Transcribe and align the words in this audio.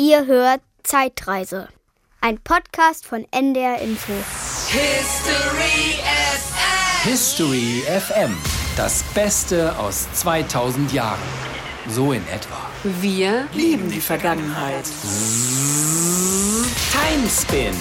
Ihr 0.00 0.24
hört 0.24 0.62
Zeitreise. 0.82 1.68
Ein 2.22 2.38
Podcast 2.38 3.06
von 3.06 3.26
NDR 3.32 3.82
Info. 3.82 4.14
History 4.68 6.00
FM. 6.32 7.10
History 7.10 7.82
FM. 7.86 8.34
Das 8.78 9.02
Beste 9.12 9.78
aus 9.78 10.10
2000 10.14 10.94
Jahren. 10.94 11.20
So 11.86 12.12
in 12.12 12.26
etwa. 12.28 12.56
Wir 12.82 13.46
lieben 13.52 13.90
die 13.90 14.00
Vergangenheit. 14.00 14.84
Timespin 16.90 17.74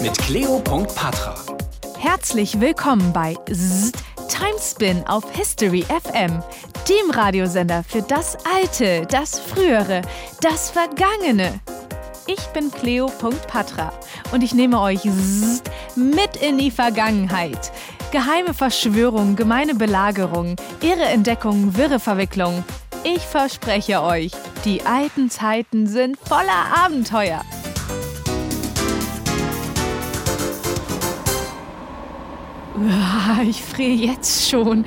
mit 0.00 0.16
Cleo.patra. 0.16 1.34
Herzlich 1.98 2.58
willkommen 2.58 3.12
bei 3.12 3.34
Zzzt, 3.52 3.98
Timespin 4.28 5.06
auf 5.06 5.24
History 5.32 5.84
FM, 5.84 6.42
dem 6.88 7.10
Radiosender 7.10 7.84
für 7.84 8.02
das 8.02 8.36
Alte, 8.44 9.06
das 9.06 9.38
Frühere, 9.38 10.02
das 10.40 10.70
Vergangene. 10.70 11.60
Ich 12.26 12.44
bin 12.48 12.70
Cleo.patra 12.70 13.92
und 14.32 14.42
ich 14.42 14.52
nehme 14.52 14.80
euch 14.80 15.04
mit 15.94 16.36
in 16.40 16.58
die 16.58 16.70
Vergangenheit. 16.70 17.70
Geheime 18.10 18.54
Verschwörungen, 18.54 19.36
gemeine 19.36 19.74
Belagerungen, 19.74 20.56
irre 20.80 21.04
Entdeckungen, 21.04 21.76
wirre 21.76 22.00
Verwicklungen. 22.00 22.64
Ich 23.04 23.22
verspreche 23.22 24.02
euch, 24.02 24.32
die 24.64 24.82
alten 24.82 25.30
Zeiten 25.30 25.86
sind 25.86 26.18
voller 26.18 26.76
Abenteuer. 26.84 27.42
Ich 33.48 33.62
friere 33.62 34.12
jetzt 34.12 34.50
schon. 34.50 34.84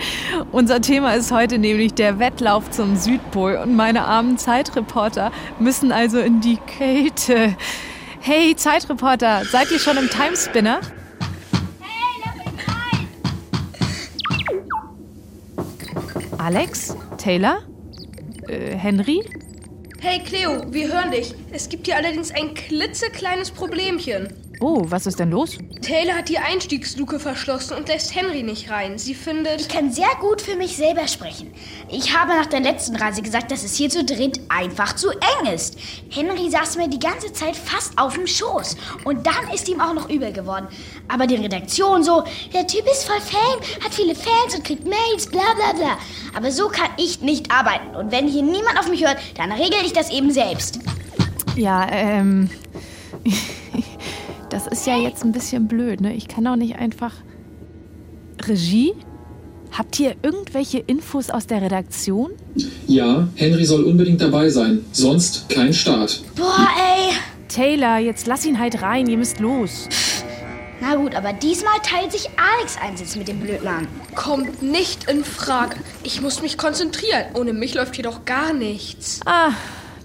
Unser 0.52 0.82
Thema 0.82 1.14
ist 1.14 1.32
heute 1.32 1.58
nämlich 1.58 1.94
der 1.94 2.20
Wettlauf 2.20 2.70
zum 2.70 2.96
Südpol 2.96 3.56
und 3.56 3.76
meine 3.76 4.06
armen 4.06 4.38
Zeitreporter 4.38 5.32
müssen 5.60 5.92
also 5.92 6.20
in 6.20 6.40
die 6.42 6.58
Kälte. 6.58 7.56
Hey 8.20 8.56
Zeitreporter, 8.56 9.44
seid 9.46 9.72
ihr 9.72 9.80
schon 9.80 9.98
im 9.98 10.10
Timespinner? 10.10 10.82
Alex? 16.38 16.96
Taylor? 17.18 17.60
Äh, 18.48 18.76
Henry? 18.76 19.24
Hey 20.00 20.20
Cleo, 20.24 20.64
wir 20.72 20.88
hören 20.88 21.12
dich. 21.12 21.34
Es 21.52 21.70
gibt 21.70 21.88
hier 21.88 21.98
allerdings 21.98 22.32
ein 22.32 22.54
klitzekleines 22.54 23.52
Problemchen. 23.52 24.34
Oh, 24.62 24.84
was 24.90 25.06
ist 25.08 25.20
denn 25.20 25.32
los? 25.32 25.58
Taylor 25.82 26.16
hat 26.16 26.28
die 26.28 26.38
Einstiegsluke 26.38 27.18
verschlossen 27.18 27.78
und 27.78 27.88
lässt 27.88 28.14
Henry 28.14 28.44
nicht 28.44 28.70
rein. 28.70 28.98
Sie 28.98 29.16
findet. 29.16 29.62
Ich 29.62 29.70
kann 29.70 29.90
sehr 29.90 30.10
gut 30.20 30.42
für 30.42 30.58
mich 30.58 30.76
selber 30.76 31.08
sprechen. 31.08 31.54
Ich 31.90 32.14
habe 32.18 32.34
nach 32.34 32.46
der 32.46 32.60
letzten 32.60 32.98
Reise 32.98 33.22
gesagt, 33.22 33.52
dass 33.52 33.64
es 33.64 33.76
hier 33.76 33.90
zu 33.90 34.04
dritt 34.04 34.42
einfach 34.50 34.96
zu 34.96 35.12
eng 35.12 35.54
ist. 35.54 35.78
Henry 36.10 36.50
saß 36.50 36.76
mir 36.76 36.90
die 36.90 37.00
ganze 37.00 37.32
Zeit 37.32 37.56
fast 37.56 37.98
auf 37.98 38.16
dem 38.16 38.28
Schoß. 38.28 38.76
Und 39.06 39.26
dann 39.26 39.50
ist 39.54 39.70
ihm 39.70 39.80
auch 39.80 39.94
noch 39.94 40.10
übel 40.10 40.34
geworden. 40.34 40.68
Aber 41.08 41.26
die 41.26 41.36
Redaktion 41.36 42.04
so, 42.04 42.24
der 42.54 42.68
Typ 42.68 42.86
ist 42.86 43.06
voll 43.06 43.22
Fame, 43.22 43.62
hat 43.82 43.94
viele 43.94 44.14
Fans 44.14 44.56
und 44.56 44.66
kriegt 44.66 44.84
Mails, 44.84 45.28
bla 45.28 45.54
bla 45.56 45.72
bla. 45.72 45.98
Aber 46.36 46.52
so 46.52 46.68
kann 46.68 46.90
ich 46.98 47.22
nicht 47.22 47.50
arbeiten. 47.50 47.96
Und 47.96 48.12
wenn 48.12 48.28
hier 48.28 48.44
niemand 48.44 48.78
auf 48.78 48.90
mich 48.90 49.06
hört, 49.06 49.18
dann 49.38 49.54
regel 49.54 49.80
ich 49.86 49.94
das 49.94 50.10
eben 50.10 50.32
selbst. 50.32 50.80
Ja, 51.56 51.88
ähm. 51.90 52.50
Das 54.50 54.68
ist 54.68 54.88
ja 54.88 54.98
jetzt 54.98 55.24
ein 55.24 55.32
bisschen 55.32 55.68
blöd, 55.68 56.02
ne? 56.02 56.14
Ich 56.14 56.28
kann 56.28 56.46
auch 56.48 56.56
nicht 56.56 56.76
einfach. 56.78 57.14
Regie? 58.48 58.94
Habt 59.72 60.00
ihr 60.00 60.16
irgendwelche 60.24 60.80
Infos 60.80 61.30
aus 61.30 61.46
der 61.46 61.62
Redaktion? 61.62 62.32
Ja, 62.88 63.28
Henry 63.36 63.66
soll 63.66 63.84
unbedingt 63.84 64.20
dabei 64.22 64.50
sein. 64.50 64.84
Sonst 64.92 65.48
kein 65.50 65.74
Start. 65.74 66.24
Boah, 66.36 66.68
ey. 66.76 67.14
Taylor, 67.48 67.98
jetzt 68.00 68.26
lass 68.28 68.46
ihn 68.46 68.60
halt 68.60 68.82
rein, 68.82 69.08
ihr 69.08 69.18
müsst 69.18 69.40
los. 69.40 69.88
Na 70.82 70.96
gut, 70.96 71.14
aber 71.14 71.34
diesmal 71.34 71.78
teilt 71.84 72.12
sich 72.12 72.30
Alex 72.38 72.78
einen 72.82 72.98
Sitz 72.98 73.16
mit 73.16 73.28
dem 73.28 73.40
Blödmann. 73.40 73.88
Kommt 74.16 74.64
nicht 74.64 75.10
in 75.10 75.24
Frage. 75.24 75.76
Ich 76.04 76.22
muss 76.22 76.42
mich 76.42 76.58
konzentrieren. 76.58 77.26
Ohne 77.34 77.54
mich 77.54 77.74
läuft 77.76 77.96
hier 77.96 78.06
doch 78.06 78.26
gar 78.26 78.54
nichts. 78.54 79.20
Ah, 79.26 79.52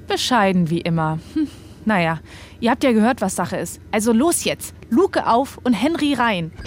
bescheiden 0.08 0.70
wie 0.70 0.80
immer. 0.80 1.20
Hm, 1.34 1.48
naja, 1.84 2.20
ihr 2.60 2.70
habt 2.70 2.84
ja 2.84 2.92
gehört, 2.92 3.20
was 3.20 3.36
Sache 3.36 3.56
ist. 3.56 3.80
Also 3.90 4.12
los 4.12 4.44
jetzt. 4.44 4.74
Luke 4.90 5.26
auf 5.26 5.58
und 5.64 5.72
Henry 5.74 6.14
rein. 6.14 6.52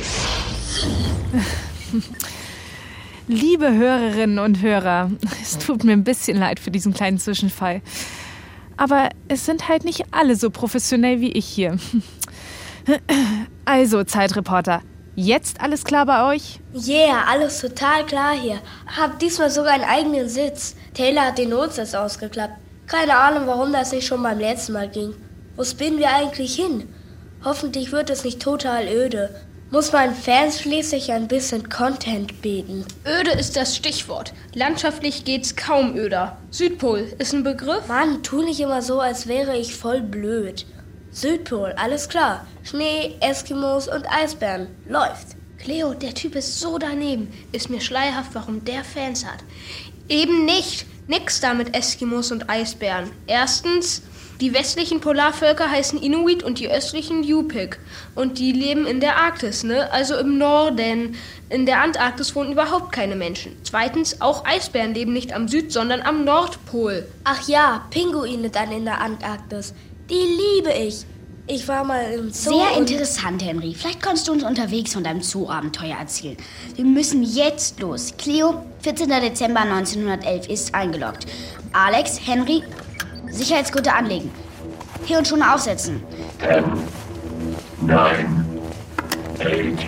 Liebe 3.27 3.73
Hörerinnen 3.73 4.39
und 4.39 4.61
Hörer, 4.61 5.11
es 5.41 5.57
tut 5.57 5.83
mir 5.83 5.93
ein 5.93 6.03
bisschen 6.05 6.37
leid 6.37 6.59
für 6.59 6.71
diesen 6.71 6.93
kleinen 6.93 7.19
Zwischenfall. 7.19 7.81
Aber 8.77 9.09
es 9.27 9.45
sind 9.45 9.67
halt 9.67 9.83
nicht 9.83 10.05
alle 10.11 10.35
so 10.35 10.49
professionell 10.49 11.19
wie 11.19 11.31
ich 11.31 11.45
hier. 11.45 11.77
Also, 13.65 14.05
Zeitreporter, 14.05 14.81
jetzt 15.15 15.59
alles 15.59 15.83
klar 15.83 16.05
bei 16.05 16.33
euch? 16.33 16.61
Yeah, 16.73 17.25
alles 17.27 17.59
total 17.59 18.05
klar 18.05 18.33
hier. 18.33 18.61
Hab 18.95 19.19
diesmal 19.19 19.49
sogar 19.49 19.73
einen 19.73 19.83
eigenen 19.83 20.29
Sitz. 20.29 20.77
Taylor 20.93 21.23
hat 21.23 21.37
den 21.37 21.49
Notsitz 21.49 21.93
ausgeklappt. 21.93 22.57
Keine 22.87 23.17
Ahnung, 23.17 23.47
warum 23.47 23.73
das 23.73 23.91
nicht 23.91 24.07
schon 24.07 24.23
beim 24.23 24.39
letzten 24.39 24.71
Mal 24.71 24.87
ging. 24.87 25.13
Wo 25.57 25.63
spinnen 25.65 25.99
wir 25.99 26.09
eigentlich 26.09 26.55
hin? 26.55 26.87
Hoffentlich 27.43 27.91
wird 27.91 28.09
es 28.09 28.23
nicht 28.23 28.41
total 28.41 28.87
öde. 28.87 29.29
Muss 29.71 29.91
meinen 29.91 30.15
Fans 30.15 30.61
schließlich 30.61 31.11
ein 31.11 31.27
bisschen 31.27 31.67
Content 31.67 32.41
bieten. 32.41 32.85
Öde 33.05 33.31
ist 33.31 33.57
das 33.57 33.75
Stichwort. 33.75 34.33
Landschaftlich 34.53 35.25
geht's 35.25 35.57
kaum 35.57 35.97
öder. 35.97 36.37
Südpol 36.49 37.13
ist 37.19 37.33
ein 37.33 37.43
Begriff? 37.43 37.85
Mann, 37.89 38.23
tu 38.23 38.41
nicht 38.41 38.61
immer 38.61 38.81
so, 38.81 39.01
als 39.01 39.27
wäre 39.27 39.57
ich 39.57 39.75
voll 39.75 39.99
blöd. 39.99 40.65
Südpol, 41.11 41.73
alles 41.75 42.07
klar. 42.07 42.47
Schnee, 42.63 43.17
Eskimos 43.19 43.89
und 43.89 44.09
Eisbären. 44.09 44.67
Läuft. 44.87 45.35
Cleo, 45.57 45.93
der 45.93 46.13
Typ 46.13 46.35
ist 46.35 46.61
so 46.61 46.77
daneben. 46.77 47.33
Ist 47.51 47.69
mir 47.69 47.81
schleierhaft, 47.81 48.29
warum 48.33 48.63
der 48.63 48.85
Fans 48.85 49.25
hat. 49.25 49.43
Eben 50.09 50.45
nicht. 50.45 50.85
Nix 51.07 51.39
da 51.39 51.53
mit 51.53 51.73
Eskimos 51.75 52.31
und 52.31 52.49
Eisbären. 52.49 53.11
Erstens, 53.27 54.01
die 54.41 54.53
westlichen 54.53 54.99
Polarvölker 54.99 55.71
heißen 55.71 56.01
Inuit 56.01 56.43
und 56.43 56.59
die 56.59 56.69
östlichen 56.69 57.23
Yupik. 57.23 57.79
Und 58.13 58.39
die 58.39 58.51
leben 58.51 58.85
in 58.85 58.99
der 58.99 59.17
Arktis, 59.17 59.63
ne? 59.63 59.91
Also 59.91 60.15
im 60.17 60.37
Norden. 60.37 61.15
In 61.49 61.65
der 61.65 61.81
Antarktis 61.81 62.35
wohnen 62.35 62.51
überhaupt 62.51 62.91
keine 62.91 63.15
Menschen. 63.15 63.57
Zweitens, 63.63 64.21
auch 64.21 64.45
Eisbären 64.45 64.93
leben 64.93 65.13
nicht 65.13 65.33
am 65.33 65.47
Süd, 65.47 65.71
sondern 65.71 66.01
am 66.01 66.25
Nordpol. 66.25 67.07
Ach 67.23 67.47
ja, 67.47 67.87
Pinguine 67.89 68.49
dann 68.49 68.71
in 68.71 68.85
der 68.85 69.01
Antarktis. 69.01 69.73
Die 70.09 70.13
liebe 70.13 70.71
ich. 70.73 71.05
Ich 71.49 71.65
war 71.69 71.85
mal 71.85 72.03
im 72.11 72.29
Zoo. 72.29 72.51
Sehr 72.51 72.77
interessant, 72.77 73.41
Henry. 73.41 73.73
Vielleicht 73.73 74.01
kannst 74.01 74.27
du 74.27 74.33
uns 74.33 74.43
unterwegs 74.43 74.91
von 74.93 75.03
deinem 75.03 75.21
Zoo-Abenteuer 75.21 75.95
erzählen. 75.97 76.35
Wir 76.75 76.83
müssen 76.83 77.23
jetzt 77.23 77.79
los. 77.79 78.13
Cleo, 78.17 78.65
14. 78.81 79.07
Dezember 79.09 79.61
1911 79.61 80.49
ist 80.49 80.75
eingeloggt. 80.75 81.25
Alex, 81.71 82.19
Henry, 82.25 82.63
Sicherheitsgurte 83.31 83.93
anlegen. 83.93 84.29
Hier 85.05 85.19
und 85.19 85.27
schon 85.27 85.41
aufsetzen. 85.41 86.03
nine, 87.79 88.45
eight, 89.39 89.79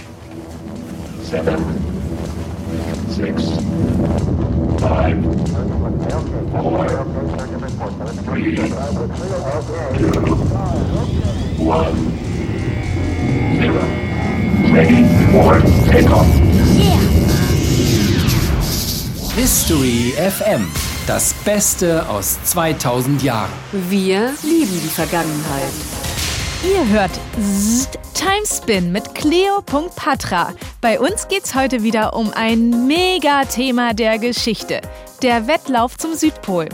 seven, 1.21 1.57
six, 3.09 3.43
five, 4.79 5.17
four, 6.51 6.85
three, 6.87 7.48
two, 7.79 7.85
one. 11.63 11.95
Ready 14.73 15.03
for 15.31 15.61
takeoff. 15.89 16.27
History 19.35 20.13
FM. 20.17 20.67
Das 21.07 21.33
Beste 21.45 22.07
aus 22.09 22.37
2000 22.43 23.23
Jahren. 23.23 23.49
Wir 23.71 24.33
lieben 24.43 24.81
die 24.83 24.89
Vergangenheit. 24.89 25.71
Ihr 26.63 26.85
hört 26.89 27.11
Zzzt, 27.41 27.97
Timespin 28.13 28.91
mit 28.91 29.15
Cleo.patra. 29.15 30.53
Bei 30.81 30.99
uns 30.99 31.29
geht's 31.29 31.55
heute 31.55 31.81
wieder 31.83 32.13
um 32.13 32.31
ein 32.33 32.87
Mega-Thema 32.87 33.93
der 33.93 34.19
Geschichte. 34.19 34.81
Der 35.23 35.47
Wettlauf 35.47 35.97
zum 35.97 36.13
Südpol. 36.15 36.67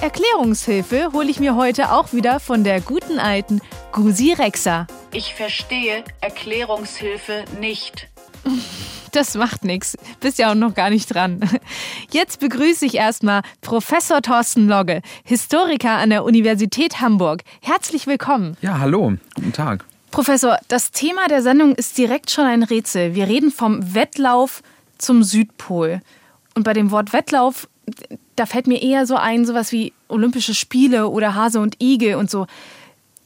Erklärungshilfe 0.00 1.12
hole 1.12 1.28
ich 1.28 1.40
mir 1.40 1.56
heute 1.56 1.90
auch 1.90 2.12
wieder 2.12 2.38
von 2.38 2.62
der 2.62 2.80
guten 2.80 3.18
alten 3.18 3.60
Gusi 3.90 4.32
Rexa. 4.32 4.86
Ich 5.12 5.34
verstehe 5.34 6.04
Erklärungshilfe 6.20 7.44
nicht. 7.60 8.08
Das 9.10 9.34
macht 9.34 9.64
nichts. 9.64 9.96
Bist 10.20 10.38
ja 10.38 10.52
auch 10.52 10.54
noch 10.54 10.74
gar 10.74 10.90
nicht 10.90 11.12
dran. 11.12 11.40
Jetzt 12.10 12.38
begrüße 12.38 12.86
ich 12.86 12.94
erstmal 12.94 13.42
Professor 13.60 14.22
Thorsten 14.22 14.68
Logge, 14.68 15.02
Historiker 15.24 15.96
an 15.96 16.10
der 16.10 16.22
Universität 16.22 17.00
Hamburg. 17.00 17.42
Herzlich 17.60 18.06
willkommen. 18.06 18.56
Ja, 18.60 18.78
hallo, 18.78 19.14
guten 19.34 19.52
Tag. 19.52 19.84
Professor, 20.12 20.58
das 20.68 20.92
Thema 20.92 21.26
der 21.26 21.42
Sendung 21.42 21.74
ist 21.74 21.98
direkt 21.98 22.30
schon 22.30 22.44
ein 22.44 22.62
Rätsel. 22.62 23.16
Wir 23.16 23.26
reden 23.26 23.50
vom 23.50 23.94
Wettlauf 23.94 24.62
zum 24.96 25.24
Südpol. 25.24 26.02
Und 26.54 26.62
bei 26.62 26.72
dem 26.72 26.92
Wort 26.92 27.12
Wettlauf, 27.12 27.68
da 28.38 28.46
fällt 28.46 28.66
mir 28.66 28.80
eher 28.82 29.06
so 29.06 29.16
ein, 29.16 29.44
sowas 29.44 29.72
wie 29.72 29.92
Olympische 30.08 30.54
Spiele 30.54 31.08
oder 31.08 31.34
Hase 31.34 31.60
und 31.60 31.76
Igel 31.82 32.14
und 32.14 32.30
so. 32.30 32.46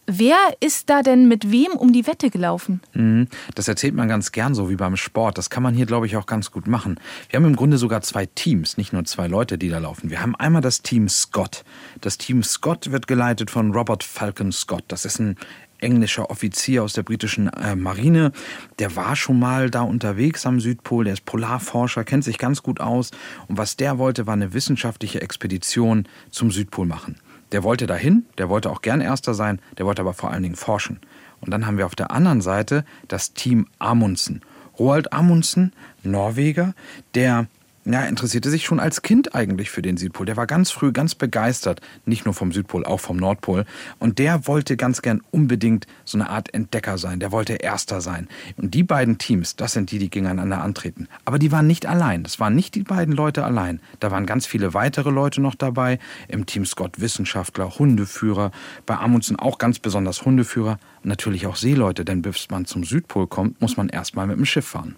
wer 0.06 0.36
ist 0.60 0.90
da 0.90 1.02
denn 1.02 1.28
mit 1.28 1.52
wem 1.52 1.72
um 1.72 1.92
die 1.92 2.06
Wette 2.06 2.28
gelaufen? 2.28 2.80
Mhm. 2.92 3.28
Das 3.54 3.68
erzählt 3.68 3.94
man 3.94 4.08
ganz 4.08 4.32
gern 4.32 4.54
so 4.54 4.68
wie 4.68 4.76
beim 4.76 4.96
Sport. 4.96 5.38
Das 5.38 5.48
kann 5.48 5.62
man 5.62 5.74
hier, 5.74 5.86
glaube 5.86 6.06
ich, 6.06 6.16
auch 6.16 6.26
ganz 6.26 6.50
gut 6.50 6.66
machen. 6.66 6.98
Wir 7.30 7.38
haben 7.38 7.46
im 7.46 7.56
Grunde 7.56 7.78
sogar 7.78 8.00
zwei 8.02 8.26
Teams, 8.26 8.76
nicht 8.76 8.92
nur 8.92 9.04
zwei 9.04 9.28
Leute, 9.28 9.58
die 9.58 9.68
da 9.68 9.78
laufen. 9.78 10.10
Wir 10.10 10.20
haben 10.20 10.34
einmal 10.34 10.60
das 10.60 10.82
Team 10.82 11.08
Scott. 11.08 11.64
Das 12.00 12.18
Team 12.18 12.42
Scott 12.42 12.90
wird 12.90 13.06
geleitet 13.06 13.50
von 13.50 13.72
Robert 13.72 14.02
Falcon 14.02 14.50
Scott. 14.50 14.84
Das 14.88 15.04
ist 15.04 15.20
ein 15.20 15.36
englischer 15.82 16.30
Offizier 16.30 16.82
aus 16.82 16.92
der 16.92 17.02
britischen 17.02 17.48
äh, 17.48 17.76
Marine. 17.76 18.32
Der 18.78 18.96
war 18.96 19.16
schon 19.16 19.38
mal 19.38 19.70
da 19.70 19.82
unterwegs 19.82 20.46
am 20.46 20.60
Südpol, 20.60 21.04
der 21.04 21.14
ist 21.14 21.24
Polarforscher, 21.24 22.04
kennt 22.04 22.24
sich 22.24 22.38
ganz 22.38 22.62
gut 22.62 22.80
aus. 22.80 23.10
Und 23.48 23.58
was 23.58 23.76
der 23.76 23.98
wollte, 23.98 24.26
war 24.26 24.34
eine 24.34 24.52
wissenschaftliche 24.54 25.20
Expedition 25.20 26.06
zum 26.30 26.50
Südpol 26.50 26.86
machen. 26.86 27.16
Der 27.52 27.62
wollte 27.62 27.86
dahin, 27.86 28.24
der 28.38 28.48
wollte 28.48 28.70
auch 28.70 28.80
gern 28.80 29.00
Erster 29.00 29.34
sein, 29.34 29.60
der 29.76 29.84
wollte 29.84 30.02
aber 30.02 30.14
vor 30.14 30.30
allen 30.30 30.42
Dingen 30.42 30.56
forschen. 30.56 31.00
Und 31.40 31.50
dann 31.50 31.66
haben 31.66 31.76
wir 31.76 31.86
auf 31.86 31.96
der 31.96 32.10
anderen 32.10 32.40
Seite 32.40 32.84
das 33.08 33.34
Team 33.34 33.66
Amundsen. 33.78 34.40
Roald 34.78 35.12
Amundsen, 35.12 35.72
Norweger, 36.02 36.74
der 37.14 37.46
ja, 37.84 38.04
interessierte 38.04 38.48
sich 38.48 38.64
schon 38.64 38.78
als 38.78 39.02
Kind 39.02 39.34
eigentlich 39.34 39.70
für 39.70 39.82
den 39.82 39.96
Südpol. 39.96 40.24
Der 40.24 40.36
war 40.36 40.46
ganz 40.46 40.70
früh 40.70 40.92
ganz 40.92 41.16
begeistert, 41.16 41.80
nicht 42.06 42.24
nur 42.24 42.34
vom 42.34 42.52
Südpol, 42.52 42.86
auch 42.86 43.00
vom 43.00 43.16
Nordpol. 43.16 43.64
Und 43.98 44.20
der 44.20 44.46
wollte 44.46 44.76
ganz 44.76 45.02
gern 45.02 45.20
unbedingt 45.32 45.88
so 46.04 46.16
eine 46.16 46.30
Art 46.30 46.54
Entdecker 46.54 46.96
sein. 46.96 47.18
Der 47.18 47.32
wollte 47.32 47.54
Erster 47.54 48.00
sein. 48.00 48.28
Und 48.56 48.74
die 48.74 48.84
beiden 48.84 49.18
Teams, 49.18 49.56
das 49.56 49.72
sind 49.72 49.90
die, 49.90 49.98
die 49.98 50.10
gegeneinander 50.10 50.62
antreten. 50.62 51.08
Aber 51.24 51.40
die 51.40 51.50
waren 51.50 51.66
nicht 51.66 51.86
allein. 51.86 52.22
Das 52.22 52.38
waren 52.38 52.54
nicht 52.54 52.76
die 52.76 52.84
beiden 52.84 53.14
Leute 53.14 53.44
allein. 53.44 53.80
Da 53.98 54.12
waren 54.12 54.26
ganz 54.26 54.46
viele 54.46 54.74
weitere 54.74 55.10
Leute 55.10 55.40
noch 55.40 55.56
dabei. 55.56 55.98
Im 56.28 56.46
Team 56.46 56.64
Scott 56.64 57.00
Wissenschaftler, 57.00 57.78
Hundeführer. 57.80 58.52
Bei 58.86 58.96
Amundsen 58.98 59.36
auch 59.36 59.58
ganz 59.58 59.80
besonders 59.80 60.24
Hundeführer. 60.24 60.78
Natürlich 61.02 61.46
auch 61.46 61.56
Seeleute, 61.56 62.04
denn 62.04 62.22
bis 62.22 62.48
man 62.48 62.64
zum 62.64 62.84
Südpol 62.84 63.26
kommt, 63.26 63.60
muss 63.60 63.76
man 63.76 63.88
erstmal 63.88 64.28
mit 64.28 64.36
dem 64.36 64.46
Schiff 64.46 64.66
fahren. 64.66 64.94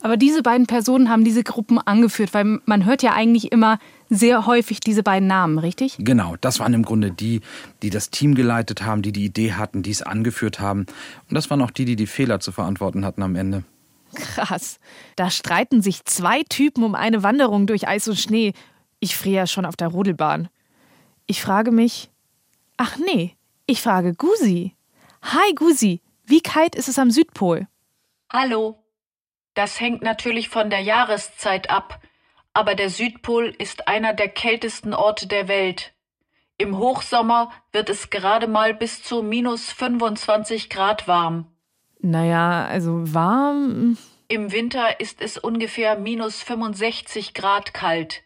Aber 0.00 0.16
diese 0.16 0.42
beiden 0.42 0.66
Personen 0.66 1.08
haben 1.08 1.24
diese 1.24 1.42
Gruppen 1.42 1.78
angeführt, 1.78 2.34
weil 2.34 2.60
man 2.64 2.84
hört 2.84 3.02
ja 3.02 3.12
eigentlich 3.12 3.52
immer 3.52 3.78
sehr 4.08 4.46
häufig 4.46 4.80
diese 4.80 5.02
beiden 5.02 5.28
Namen, 5.28 5.58
richtig? 5.58 5.96
Genau, 5.98 6.36
das 6.40 6.60
waren 6.60 6.74
im 6.74 6.84
Grunde 6.84 7.10
die, 7.10 7.40
die 7.82 7.90
das 7.90 8.10
Team 8.10 8.34
geleitet 8.34 8.82
haben, 8.82 9.02
die 9.02 9.12
die 9.12 9.24
Idee 9.24 9.52
hatten, 9.52 9.82
die 9.82 9.90
es 9.90 10.02
angeführt 10.02 10.60
haben. 10.60 10.86
Und 11.28 11.34
das 11.34 11.50
waren 11.50 11.60
auch 11.62 11.70
die, 11.70 11.84
die 11.84 11.96
die 11.96 12.06
Fehler 12.06 12.40
zu 12.40 12.52
verantworten 12.52 13.04
hatten 13.04 13.22
am 13.22 13.36
Ende. 13.36 13.64
Krass. 14.14 14.78
Da 15.16 15.30
streiten 15.30 15.82
sich 15.82 16.04
zwei 16.04 16.42
Typen 16.48 16.84
um 16.84 16.94
eine 16.94 17.22
Wanderung 17.22 17.66
durch 17.66 17.88
Eis 17.88 18.08
und 18.08 18.18
Schnee. 18.18 18.54
Ich 19.00 19.16
friere 19.16 19.36
ja 19.36 19.46
schon 19.46 19.66
auf 19.66 19.76
der 19.76 19.88
Rodelbahn. 19.88 20.48
Ich 21.26 21.42
frage 21.42 21.70
mich. 21.70 22.10
Ach 22.76 22.96
nee, 22.96 23.36
ich 23.66 23.82
frage 23.82 24.14
Gusi. 24.14 24.74
Hi 25.22 25.52
Gusi, 25.54 26.00
wie 26.24 26.40
kalt 26.40 26.74
ist 26.74 26.88
es 26.88 26.98
am 26.98 27.10
Südpol? 27.10 27.66
Hallo, 28.32 28.78
das 29.58 29.80
hängt 29.80 30.02
natürlich 30.02 30.48
von 30.50 30.70
der 30.70 30.78
Jahreszeit 30.78 31.68
ab, 31.68 32.00
aber 32.52 32.76
der 32.76 32.90
Südpol 32.90 33.52
ist 33.58 33.88
einer 33.88 34.14
der 34.14 34.28
kältesten 34.28 34.94
Orte 34.94 35.26
der 35.26 35.48
Welt. 35.48 35.94
Im 36.58 36.78
Hochsommer 36.78 37.50
wird 37.72 37.90
es 37.90 38.08
gerade 38.10 38.46
mal 38.46 38.72
bis 38.72 39.02
zu 39.02 39.20
minus 39.20 39.72
25 39.72 40.70
Grad 40.70 41.08
warm. 41.08 41.46
Naja, 41.98 42.66
also 42.66 43.12
warm. 43.12 43.98
Im 44.28 44.52
Winter 44.52 45.00
ist 45.00 45.20
es 45.20 45.38
ungefähr 45.38 45.98
minus 45.98 46.40
65 46.40 47.34
Grad 47.34 47.74
kalt. 47.74 48.22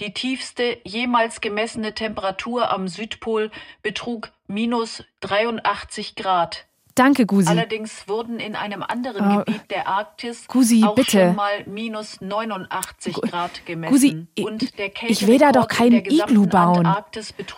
Die 0.00 0.12
tiefste 0.12 0.80
jemals 0.84 1.40
gemessene 1.40 1.94
Temperatur 1.94 2.70
am 2.70 2.88
Südpol 2.88 3.50
betrug 3.82 4.32
minus 4.48 5.02
83 5.20 6.14
Grad. 6.14 6.66
Danke, 6.94 7.26
Gusi. 7.26 7.48
Allerdings 7.48 8.06
wurden 8.06 8.38
in 8.38 8.54
einem 8.54 8.82
anderen 8.82 9.26
Uh, 9.26 9.38
Gebiet 9.44 9.70
der 9.70 9.88
Arktis 9.88 10.46
Gusi, 10.46 10.84
auch 10.84 10.94
bitte. 10.94 11.10
schon 11.26 11.34
mal 11.36 11.64
minus 11.66 12.20
89 12.20 13.14
Grad 13.16 13.66
gemessen. 13.66 13.92
Gusi, 14.36 14.44
Und 14.44 14.78
der 14.78 14.90
ich 15.08 15.26
will 15.26 15.38
da 15.38 15.50
doch 15.50 15.66
Kälterekord 15.66 15.70
in 15.70 15.76
kein 15.76 15.90
der 15.90 16.02
gesamten 16.02 16.32
Iglu 16.34 16.46
bauen. 16.46 16.94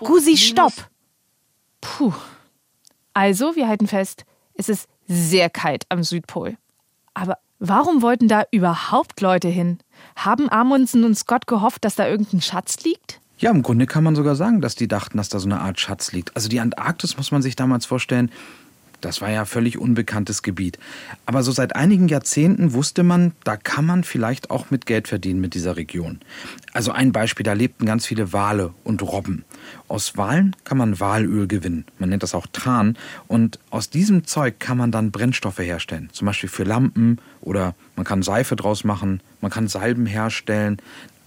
Gusi, 0.00 0.37
stopp! 0.38 0.73
Puh. 1.81 2.15
Also, 3.12 3.56
wir 3.56 3.69
halten 3.69 3.87
fest, 3.87 4.25
es 4.55 4.69
ist 4.69 4.88
sehr 5.06 5.50
kalt 5.50 5.85
am 5.91 6.03
Südpol. 6.03 6.56
Aber 7.15 7.38
warum 7.59 8.03
wollten 8.03 8.29
da 8.29 8.44
überhaupt 8.50 9.21
Leute 9.21 9.49
hin? 9.49 9.79
Haben 10.17 10.50
Amundsen 10.50 11.05
und 11.05 11.15
Scott 11.17 11.47
gehofft, 11.47 11.85
dass 11.85 11.94
da 11.94 12.06
irgendein 12.06 12.43
Schatz 12.43 12.83
liegt? 12.85 13.21
Ja, 13.38 13.50
im 13.50 13.62
Grunde 13.62 13.87
kann 13.87 14.03
man 14.03 14.17
sogar 14.17 14.35
sagen, 14.35 14.62
dass 14.62 14.75
die 14.77 14.88
dachten, 14.88 15.19
dass 15.19 15.29
da 15.29 15.38
so 15.38 15.47
eine 15.47 15.61
Art 15.61 15.79
Schatz 15.79 16.12
liegt. 16.12 16.35
Also 16.37 16.49
die 16.49 16.59
Antarktis 16.61 17.19
muss 17.19 17.31
man 17.31 17.43
sich 17.43 17.55
damals 17.55 17.85
vorstellen, 17.85 18.31
das 19.00 19.20
war 19.20 19.31
ja 19.31 19.44
völlig 19.44 19.78
unbekanntes 19.78 20.43
Gebiet. 20.43 20.78
Aber 21.26 21.43
so 21.43 21.52
seit 21.52 21.76
einigen 21.76 22.08
Jahrzehnten 22.08 22.72
wusste 22.72 23.02
man, 23.02 23.32
da 23.44 23.56
kann 23.56 23.84
man 23.84 24.04
vielleicht 24.04 24.50
auch 24.50 24.70
mit 24.70 24.87
Geld 24.87 25.08
verdienen 25.08 25.40
mit 25.40 25.54
dieser 25.54 25.76
Region. 25.76 26.20
Also 26.72 26.93
ein 26.93 27.12
Beispiel, 27.12 27.44
da 27.44 27.52
lebten 27.52 27.87
ganz 27.87 28.06
viele 28.06 28.32
Wale 28.32 28.75
und 28.84 29.02
Robben. 29.02 29.44
Aus 29.88 30.16
Walen 30.16 30.54
kann 30.64 30.78
man 30.78 31.00
Walöl 31.00 31.46
gewinnen. 31.46 31.84
Man 31.98 32.08
nennt 32.08 32.22
das 32.22 32.34
auch 32.34 32.46
Tran. 32.52 32.96
Und 33.28 33.58
aus 33.70 33.90
diesem 33.90 34.25
Zeug 34.26 34.58
kann 34.58 34.78
man 34.78 34.90
dann 34.90 35.10
Brennstoffe 35.10 35.58
herstellen. 35.58 36.08
Zum 36.12 36.26
Beispiel 36.26 36.49
für 36.49 36.64
Lampen 36.64 37.19
oder 37.40 37.75
man 37.94 38.04
kann 38.04 38.22
Seife 38.22 38.56
draus 38.56 38.84
machen, 38.84 39.20
man 39.40 39.50
kann 39.50 39.69
Salben 39.69 40.06
herstellen. 40.06 40.78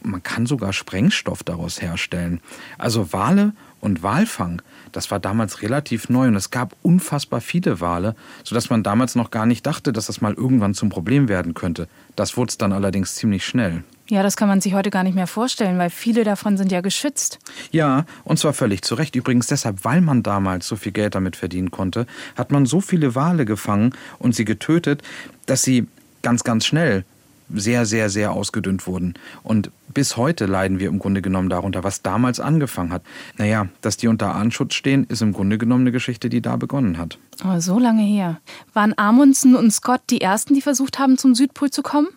Man 0.01 0.23
kann 0.23 0.45
sogar 0.45 0.71
Sprengstoff 0.71 1.43
daraus 1.43 1.81
herstellen. 1.81 2.39
Also 2.77 3.11
Wale 3.11 3.51
und 3.81 4.03
Walfang, 4.03 4.61
das 4.91 5.11
war 5.11 5.19
damals 5.19 5.61
relativ 5.61 6.09
neu 6.09 6.27
und 6.27 6.35
es 6.35 6.51
gab 6.51 6.75
unfassbar 6.81 7.41
viele 7.41 7.79
Wale, 7.79 8.15
sodass 8.43 8.69
man 8.69 8.83
damals 8.83 9.15
noch 9.15 9.31
gar 9.31 9.45
nicht 9.45 9.65
dachte, 9.65 9.93
dass 9.93 10.07
das 10.07 10.21
mal 10.21 10.33
irgendwann 10.33 10.73
zum 10.73 10.89
Problem 10.89 11.29
werden 11.29 11.53
könnte. 11.53 11.87
Das 12.15 12.37
wurde 12.37 12.49
es 12.49 12.57
dann 12.57 12.73
allerdings 12.73 13.15
ziemlich 13.15 13.45
schnell. 13.45 13.83
Ja, 14.09 14.23
das 14.23 14.37
kann 14.37 14.47
man 14.47 14.59
sich 14.59 14.73
heute 14.73 14.89
gar 14.89 15.03
nicht 15.03 15.13
mehr 15.13 15.27
vorstellen, 15.27 15.77
weil 15.77 15.91
viele 15.91 16.23
davon 16.23 16.57
sind 16.57 16.71
ja 16.71 16.81
geschützt. 16.81 17.37
Ja, 17.71 18.05
und 18.23 18.39
zwar 18.39 18.53
völlig 18.53 18.81
zu 18.81 18.95
Recht. 18.95 19.15
Übrigens 19.15 19.45
deshalb, 19.47 19.85
weil 19.85 20.01
man 20.01 20.23
damals 20.23 20.67
so 20.67 20.75
viel 20.75 20.91
Geld 20.91 21.13
damit 21.13 21.35
verdienen 21.35 21.69
konnte, 21.69 22.07
hat 22.35 22.51
man 22.51 22.65
so 22.65 22.81
viele 22.81 23.13
Wale 23.13 23.45
gefangen 23.45 23.93
und 24.17 24.33
sie 24.33 24.45
getötet, 24.45 25.03
dass 25.45 25.61
sie 25.61 25.87
ganz, 26.23 26.43
ganz 26.43 26.65
schnell 26.65 27.05
sehr, 27.53 27.85
sehr, 27.85 28.09
sehr 28.09 28.31
ausgedünnt 28.31 28.87
wurden. 28.87 29.13
Und 29.43 29.71
bis 29.93 30.17
heute 30.17 30.45
leiden 30.45 30.79
wir 30.79 30.87
im 30.87 30.99
Grunde 30.99 31.21
genommen 31.21 31.49
darunter, 31.49 31.83
was 31.83 32.01
damals 32.01 32.39
angefangen 32.39 32.91
hat. 32.91 33.01
Naja, 33.37 33.67
dass 33.81 33.97
die 33.97 34.07
unter 34.07 34.35
Artenschutz 34.35 34.75
stehen, 34.75 35.05
ist 35.09 35.21
im 35.21 35.33
Grunde 35.33 35.57
genommen 35.57 35.83
eine 35.83 35.91
Geschichte, 35.91 36.29
die 36.29 36.41
da 36.41 36.55
begonnen 36.57 36.97
hat. 36.97 37.17
Oh, 37.43 37.59
so 37.59 37.79
lange 37.79 38.03
her. 38.03 38.39
Waren 38.73 38.97
Amundsen 38.97 39.55
und 39.55 39.71
Scott 39.71 40.01
die 40.09 40.21
ersten, 40.21 40.53
die 40.53 40.61
versucht 40.61 40.99
haben, 40.99 41.17
zum 41.17 41.35
Südpol 41.35 41.71
zu 41.71 41.81
kommen? 41.81 42.07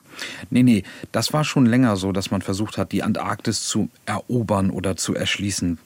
Nee, 0.50 0.62
nee, 0.62 0.84
das 1.12 1.32
war 1.32 1.44
schon 1.44 1.66
länger 1.66 1.96
so, 1.96 2.12
dass 2.12 2.30
man 2.30 2.42
versucht 2.42 2.76
hat, 2.76 2.92
die 2.92 3.02
Antarktis 3.02 3.66
zu 3.66 3.88
erobern 4.06 4.70
oder 4.70 4.96
zu 4.96 5.14
erschließen. 5.14 5.78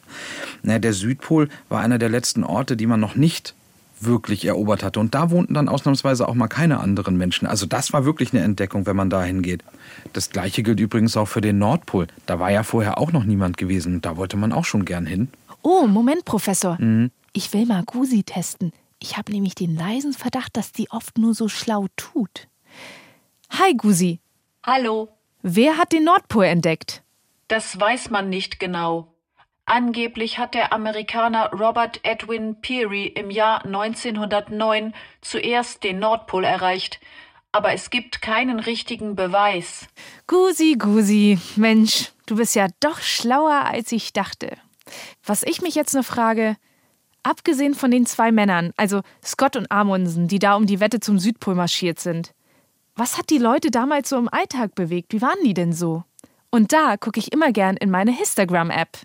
Na, 0.63 0.79
der 0.79 0.93
Südpol 0.93 1.49
war 1.69 1.81
einer 1.81 1.99
der 1.99 2.09
letzten 2.09 2.45
Orte, 2.45 2.77
die 2.77 2.87
man 2.87 3.01
noch 3.01 3.15
nicht 3.15 3.55
wirklich 4.01 4.45
erobert 4.45 4.83
hatte. 4.83 5.01
Und 5.01 5.15
da 5.15 5.31
wohnten 5.31 5.55
dann 5.55 5.69
ausnahmsweise 5.69 6.29
auch 6.29 6.35
mal 6.35 6.49
keine 6.49 6.81
anderen 6.81 7.17
Menschen. 7.17 7.47
Also 7.47 7.67
das 7.67 7.93
war 7.93 8.05
wirklich 8.05 8.33
eine 8.33 8.43
Entdeckung, 8.43 8.87
wenn 8.87 8.97
man 8.97 9.11
da 9.11 9.23
hingeht. 9.23 9.63
Das 10.13 10.31
gleiche 10.31 10.63
gilt 10.63 10.81
übrigens 10.81 11.17
auch 11.17 11.27
für 11.27 11.41
den 11.41 11.59
Nordpol. 11.59 12.07
Da 12.27 12.39
war 12.39 12.51
ja 12.51 12.63
vorher 12.63 12.99
auch 12.99 13.13
noch 13.13 13.25
niemand 13.25 13.57
gewesen. 13.57 14.01
Da 14.03 14.17
wollte 14.17 14.37
man 14.37 14.53
auch 14.53 14.65
schon 14.65 14.85
gern 14.85 15.07
hin. 15.07 15.29
Oh, 15.63 15.87
Moment, 15.87 16.25
Professor. 16.25 16.77
Mhm. 16.81 17.11
Ich 17.33 17.53
will 17.53 17.67
mal 17.67 17.83
Gusi 17.85 18.23
testen. 18.23 18.73
Ich 18.99 19.17
habe 19.17 19.33
nämlich 19.33 19.55
den 19.55 19.77
leisen 19.77 20.13
Verdacht, 20.13 20.57
dass 20.57 20.73
die 20.73 20.91
oft 20.91 21.19
nur 21.19 21.35
so 21.35 21.49
schlau 21.49 21.87
tut. 21.97 22.49
Hi, 23.51 23.75
Gusi. 23.77 24.21
Hallo, 24.65 25.09
Wer 25.43 25.79
hat 25.79 25.93
den 25.93 26.05
Nordpol 26.05 26.45
entdeckt? 26.47 27.03
das 27.49 27.79
weiß 27.79 28.11
man 28.11 28.29
nicht 28.29 28.59
genau. 28.59 29.13
Angeblich 29.69 30.39
hat 30.39 30.55
der 30.55 30.73
Amerikaner 30.73 31.51
Robert 31.51 31.99
Edwin 32.05 32.61
Peary 32.61 33.07
im 33.07 33.31
Jahr 33.31 33.65
1909 33.65 34.95
zuerst 35.21 35.83
den 35.83 35.99
Nordpol 35.99 36.45
erreicht, 36.45 37.01
aber 37.51 37.73
es 37.73 37.91
gibt 37.91 38.23
keinen 38.23 38.61
richtigen 38.61 39.17
Beweis. 39.17 39.89
Gusi, 40.29 40.77
Gusi. 40.79 41.41
Mensch, 41.57 42.13
du 42.27 42.37
bist 42.37 42.55
ja 42.55 42.69
doch 42.79 43.01
schlauer, 43.01 43.65
als 43.67 43.91
ich 43.91 44.13
dachte. 44.13 44.57
Was 45.25 45.43
ich 45.43 45.63
mich 45.63 45.75
jetzt 45.75 45.95
nur 45.95 46.05
frage, 46.05 46.57
abgesehen 47.25 47.75
von 47.75 47.91
den 47.91 48.07
zwei 48.07 48.31
Männern, 48.31 48.73
also 48.77 49.01
Scott 49.25 49.57
und 49.57 49.73
Amundsen, 49.73 50.29
die 50.29 50.39
da 50.39 50.55
um 50.55 50.67
die 50.67 50.79
Wette 50.79 51.01
zum 51.01 51.19
Südpol 51.19 51.57
marschiert 51.57 51.99
sind, 51.99 52.35
was 52.95 53.19
hat 53.19 53.31
die 53.31 53.39
Leute 53.39 53.73
damals 53.73 54.11
so 54.11 54.17
im 54.17 54.29
Alltag 54.33 54.77
bewegt? 54.77 55.13
Wie 55.13 55.23
waren 55.23 55.43
die 55.45 55.55
denn 55.55 55.73
so? 55.73 56.05
Und 56.51 56.73
da 56.73 56.97
gucke 56.97 57.19
ich 57.19 57.33
immer 57.33 57.51
gern 57.51 57.77
in 57.77 57.91
meine 57.91 58.13
Histagram-App. 58.13 58.99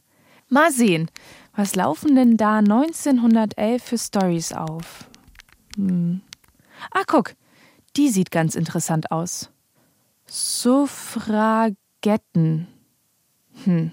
Mal 0.53 0.69
sehen, 0.71 1.09
was 1.55 1.75
laufen 1.75 2.13
denn 2.15 2.35
da 2.35 2.57
1911 2.57 3.81
für 3.81 3.97
Stories 3.97 4.51
auf? 4.51 5.07
Hm. 5.77 6.19
Ah, 6.91 7.03
guck, 7.07 7.35
die 7.95 8.09
sieht 8.09 8.31
ganz 8.31 8.55
interessant 8.55 9.11
aus. 9.11 9.49
Suffragetten. 10.27 12.67
Hm, 13.63 13.91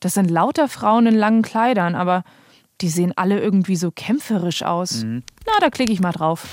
das 0.00 0.14
sind 0.14 0.30
lauter 0.30 0.68
Frauen 0.68 1.06
in 1.06 1.14
langen 1.14 1.42
Kleidern, 1.42 1.94
aber 1.94 2.24
Die 2.80 2.88
sehen 2.88 3.12
alle 3.14 3.38
irgendwie 3.38 3.76
so 3.76 3.90
kämpferisch 3.90 4.62
aus. 4.62 5.04
Mhm. 5.04 5.22
Na, 5.46 5.52
da 5.60 5.68
klicke 5.68 5.92
ich 5.92 6.00
mal 6.00 6.12
drauf. 6.12 6.46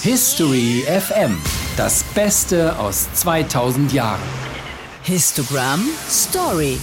History 0.00 0.82
FM. 0.88 1.36
Das 1.76 2.02
Beste 2.14 2.78
aus 2.78 3.12
2000 3.12 3.92
Jahren. 3.92 4.22
Histogramm 5.02 5.86
Story. 6.08 6.78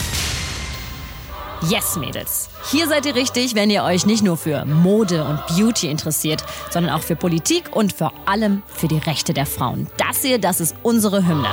Yes, 1.63 1.97
Mädels. 1.97 2.49
Hier 2.71 2.87
seid 2.87 3.05
ihr 3.07 3.15
richtig, 3.15 3.55
wenn 3.55 3.69
ihr 3.69 3.83
euch 3.83 4.05
nicht 4.05 4.23
nur 4.23 4.37
für 4.37 4.63
Mode 4.65 5.23
und 5.23 5.45
Beauty 5.47 5.89
interessiert, 5.89 6.43
sondern 6.69 6.93
auch 6.93 7.01
für 7.01 7.15
Politik 7.15 7.75
und 7.75 7.93
vor 7.93 8.13
allem 8.25 8.61
für 8.67 8.87
die 8.87 8.99
Rechte 8.99 9.33
der 9.33 9.47
Frauen. 9.47 9.87
Das 9.97 10.21
hier, 10.21 10.39
das 10.39 10.61
ist 10.61 10.75
unsere 10.83 11.27
Hymne. 11.27 11.49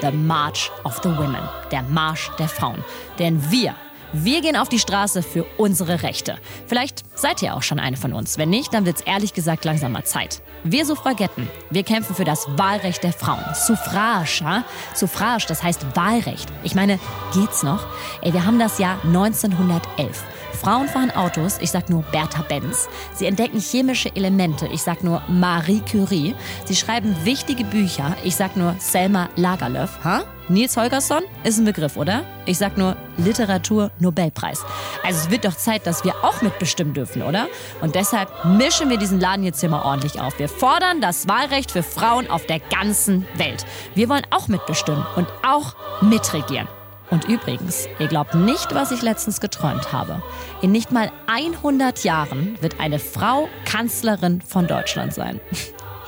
The 0.00 0.10
March 0.10 0.70
of 0.84 0.98
the 1.02 1.10
Women. 1.10 1.48
Der 1.70 1.82
Marsch 1.82 2.30
der 2.38 2.48
Frauen. 2.48 2.82
Denn 3.18 3.50
wir, 3.50 3.74
wir 4.14 4.40
gehen 4.40 4.56
auf 4.56 4.68
die 4.68 4.78
Straße 4.78 5.22
für 5.22 5.44
unsere 5.58 6.02
Rechte. 6.02 6.38
Vielleicht 6.66 7.02
seid 7.14 7.42
ihr 7.42 7.54
auch 7.54 7.62
schon 7.62 7.78
eine 7.78 7.96
von 7.96 8.12
uns. 8.14 8.38
Wenn 8.38 8.50
nicht, 8.50 8.72
dann 8.72 8.86
wird's 8.86 9.02
ehrlich 9.02 9.34
gesagt 9.34 9.64
langsam 9.64 9.92
mal 9.92 10.04
Zeit. 10.04 10.42
Wir 10.64 10.86
Suffragetten, 10.86 11.48
wir 11.70 11.82
kämpfen 11.82 12.14
für 12.14 12.24
das 12.24 12.46
Wahlrecht 12.56 13.02
der 13.02 13.12
Frauen. 13.12 13.42
Suffrage, 13.54 14.44
ha? 14.44 14.64
Suffrage, 14.94 15.44
das 15.48 15.60
heißt 15.60 15.96
Wahlrecht. 15.96 16.48
Ich 16.62 16.76
meine, 16.76 17.00
geht's 17.34 17.64
noch? 17.64 17.84
Ey, 18.20 18.32
wir 18.32 18.46
haben 18.46 18.60
das 18.60 18.78
Jahr 18.78 18.98
1911. 19.04 20.22
Frauen 20.52 20.88
fahren 20.88 21.10
Autos, 21.10 21.58
ich 21.60 21.70
sag 21.70 21.90
nur 21.90 22.02
Bertha 22.02 22.42
Benz. 22.42 22.88
Sie 23.14 23.26
entdecken 23.26 23.60
chemische 23.60 24.14
Elemente, 24.14 24.66
ich 24.66 24.82
sag 24.82 25.02
nur 25.02 25.22
Marie 25.28 25.82
Curie. 25.90 26.34
Sie 26.64 26.76
schreiben 26.76 27.16
wichtige 27.24 27.64
Bücher, 27.64 28.16
ich 28.24 28.36
sag 28.36 28.56
nur 28.56 28.74
Selma 28.78 29.28
Lagerlöf. 29.36 29.98
Ha? 30.04 30.22
Nils 30.48 30.76
Holgersson 30.76 31.22
ist 31.44 31.58
ein 31.58 31.64
Begriff, 31.64 31.96
oder? 31.96 32.24
Ich 32.46 32.58
sag 32.58 32.76
nur 32.76 32.96
Literatur 33.16 33.90
Nobelpreis. 34.00 34.64
Also 35.02 35.20
es 35.20 35.30
wird 35.30 35.44
doch 35.44 35.56
Zeit, 35.56 35.86
dass 35.86 36.04
wir 36.04 36.14
auch 36.22 36.42
mitbestimmen 36.42 36.94
dürfen, 36.94 37.22
oder? 37.22 37.48
Und 37.80 37.94
deshalb 37.94 38.28
mischen 38.44 38.90
wir 38.90 38.98
diesen 38.98 39.20
Laden 39.20 39.44
jetzt 39.44 39.60
hier 39.60 39.70
mal 39.70 39.82
ordentlich 39.82 40.20
auf. 40.20 40.38
Wir 40.38 40.48
fordern 40.48 41.00
das 41.00 41.28
Wahlrecht 41.28 41.70
für 41.70 41.82
Frauen 41.82 42.28
auf 42.28 42.46
der 42.46 42.58
ganzen 42.58 43.26
Welt. 43.34 43.64
Wir 43.94 44.08
wollen 44.08 44.26
auch 44.30 44.48
mitbestimmen 44.48 45.06
und 45.16 45.28
auch 45.42 45.74
mitregieren. 46.02 46.68
Und 47.12 47.28
übrigens, 47.28 47.88
ihr 47.98 48.08
glaubt 48.08 48.34
nicht, 48.34 48.74
was 48.74 48.90
ich 48.90 49.02
letztens 49.02 49.38
geträumt 49.38 49.92
habe. 49.92 50.22
In 50.62 50.72
nicht 50.72 50.92
mal 50.92 51.12
100 51.26 52.04
Jahren 52.04 52.56
wird 52.62 52.80
eine 52.80 52.98
Frau 52.98 53.50
Kanzlerin 53.66 54.40
von 54.40 54.66
Deutschland 54.66 55.14
sein. 55.14 55.40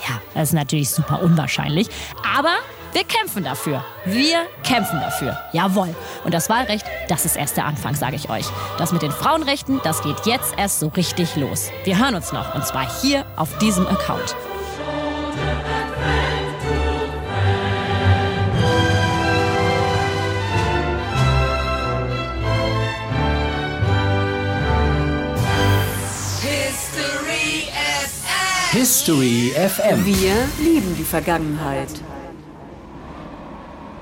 Ja, 0.06 0.20
das 0.34 0.48
ist 0.48 0.52
natürlich 0.52 0.90
super 0.90 1.22
unwahrscheinlich, 1.22 1.88
aber 2.36 2.56
wir 2.92 3.04
kämpfen 3.04 3.42
dafür. 3.42 3.82
Wir 4.04 4.42
kämpfen 4.62 5.00
dafür. 5.00 5.38
Jawohl. 5.52 5.94
Und 6.24 6.34
das 6.34 6.50
Wahlrecht, 6.50 6.84
das 7.08 7.24
ist 7.24 7.36
erst 7.36 7.56
der 7.56 7.64
Anfang, 7.64 7.94
sage 7.94 8.16
ich 8.16 8.28
euch. 8.28 8.44
Das 8.76 8.92
mit 8.92 9.00
den 9.00 9.12
Frauenrechten, 9.12 9.80
das 9.82 10.02
geht 10.02 10.26
jetzt 10.26 10.58
erst 10.58 10.80
so 10.80 10.88
richtig 10.88 11.36
los. 11.36 11.70
Wir 11.84 11.98
hören 11.98 12.16
uns 12.16 12.32
noch, 12.32 12.54
und 12.54 12.66
zwar 12.66 12.86
hier 13.00 13.24
auf 13.36 13.56
diesem 13.58 13.86
Account. 13.86 14.36
History 28.74 29.52
FM. 29.54 30.04
Wir 30.04 30.34
lieben 30.58 30.96
die 30.98 31.04
Vergangenheit. 31.04 31.86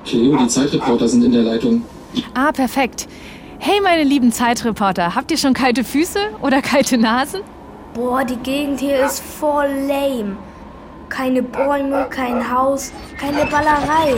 Cleo, 0.07 0.35
die 0.39 0.49
Zeitreporter 0.49 1.07
sind 1.09 1.25
in 1.25 1.33
der 1.33 1.43
Leitung. 1.43 1.85
Ah, 2.33 2.53
perfekt. 2.53 3.07
Hey, 3.59 3.83
meine 3.83 4.03
lieben 4.03 4.33
Zeitreporter, 4.33 5.15
habt 5.15 5.31
ihr 5.31 5.37
schon 5.37 5.53
kalte 5.53 5.85
Füße 5.85 6.21
oder 6.41 6.63
kalte 6.63 6.97
Nasen? 6.97 7.43
Boah, 7.93 8.25
die 8.25 8.37
Gegend 8.37 8.81
hier 8.81 9.05
ist 9.05 9.23
voll 9.23 9.69
lame. 9.87 10.39
Keine 11.11 11.43
Bäume, 11.43 12.07
kein 12.09 12.51
Haus, 12.51 12.93
keine 13.19 13.45
Ballerei. 13.45 14.15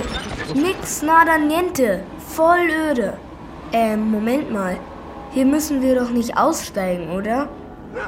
Nix, 0.54 1.02
nada, 1.02 1.36
niente. 1.36 2.04
Voll 2.28 2.68
öde. 2.92 3.14
Ähm, 3.72 4.08
Moment 4.08 4.52
mal. 4.52 4.76
Hier 5.32 5.46
müssen 5.46 5.82
wir 5.82 5.96
doch 5.96 6.10
nicht 6.10 6.38
aussteigen, 6.38 7.10
oder? 7.10 7.48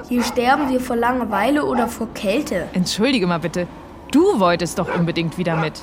Hier 0.09 0.23
sterben 0.23 0.71
wir 0.71 0.81
vor 0.81 0.97
Langeweile 0.97 1.65
oder 1.65 1.89
vor 1.89 2.09
Kälte. 2.15 2.69
Entschuldige 2.73 3.27
mal 3.27 3.39
bitte. 3.39 3.67
Du 4.13 4.39
wolltest 4.39 4.79
doch 4.79 4.95
unbedingt 4.95 5.39
wieder 5.39 5.57
mit. 5.57 5.75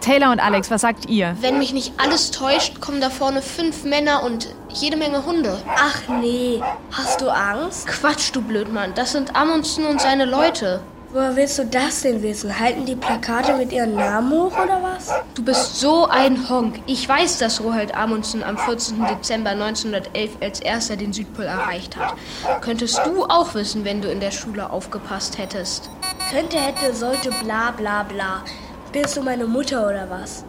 Taylor 0.00 0.30
und 0.30 0.40
Alex, 0.40 0.70
was 0.70 0.82
sagt 0.82 1.08
ihr? 1.08 1.36
Wenn 1.40 1.58
mich 1.58 1.72
nicht 1.72 1.94
alles 1.98 2.30
täuscht, 2.30 2.80
kommen 2.80 3.00
da 3.00 3.10
vorne 3.10 3.42
fünf 3.42 3.84
Männer 3.84 4.22
und 4.22 4.54
jede 4.68 4.96
Menge 4.96 5.24
Hunde. 5.24 5.58
Ach 5.76 6.02
nee, 6.20 6.62
hast 6.92 7.20
du 7.20 7.28
Angst? 7.28 7.86
Quatsch, 7.88 8.30
du 8.32 8.40
Blödmann. 8.40 8.92
Das 8.94 9.12
sind 9.12 9.34
Amundsen 9.34 9.84
und 9.86 10.00
seine 10.00 10.24
Leute. 10.24 10.80
Woher 11.16 11.34
willst 11.34 11.58
du 11.58 11.64
das 11.64 12.02
denn 12.02 12.22
wissen? 12.22 12.60
Halten 12.60 12.84
die 12.84 12.94
Plakate 12.94 13.56
mit 13.56 13.72
ihren 13.72 13.94
Namen 13.94 14.30
hoch 14.32 14.52
oder 14.52 14.82
was? 14.82 15.10
Du 15.34 15.42
bist 15.42 15.80
so 15.80 16.04
ein 16.04 16.46
Honk. 16.50 16.78
Ich 16.84 17.08
weiß, 17.08 17.38
dass 17.38 17.62
Roald 17.62 17.96
Amundsen 17.96 18.44
am 18.44 18.58
14. 18.58 19.02
Dezember 19.06 19.48
1911 19.52 20.32
als 20.42 20.60
erster 20.60 20.94
den 20.94 21.14
Südpol 21.14 21.46
erreicht 21.46 21.96
hat. 21.96 22.16
Könntest 22.60 23.00
du 23.06 23.24
auch 23.24 23.54
wissen, 23.54 23.86
wenn 23.86 24.02
du 24.02 24.10
in 24.10 24.20
der 24.20 24.30
Schule 24.30 24.68
aufgepasst 24.68 25.38
hättest. 25.38 25.88
Könnte, 26.30 26.58
hätte, 26.58 26.94
sollte, 26.94 27.30
bla 27.42 27.70
bla 27.70 28.02
bla. 28.02 28.44
Bist 28.92 29.16
du 29.16 29.22
meine 29.22 29.46
Mutter 29.46 29.88
oder 29.88 30.10
was? 30.10 30.44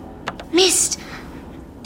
Mist! 0.52 1.00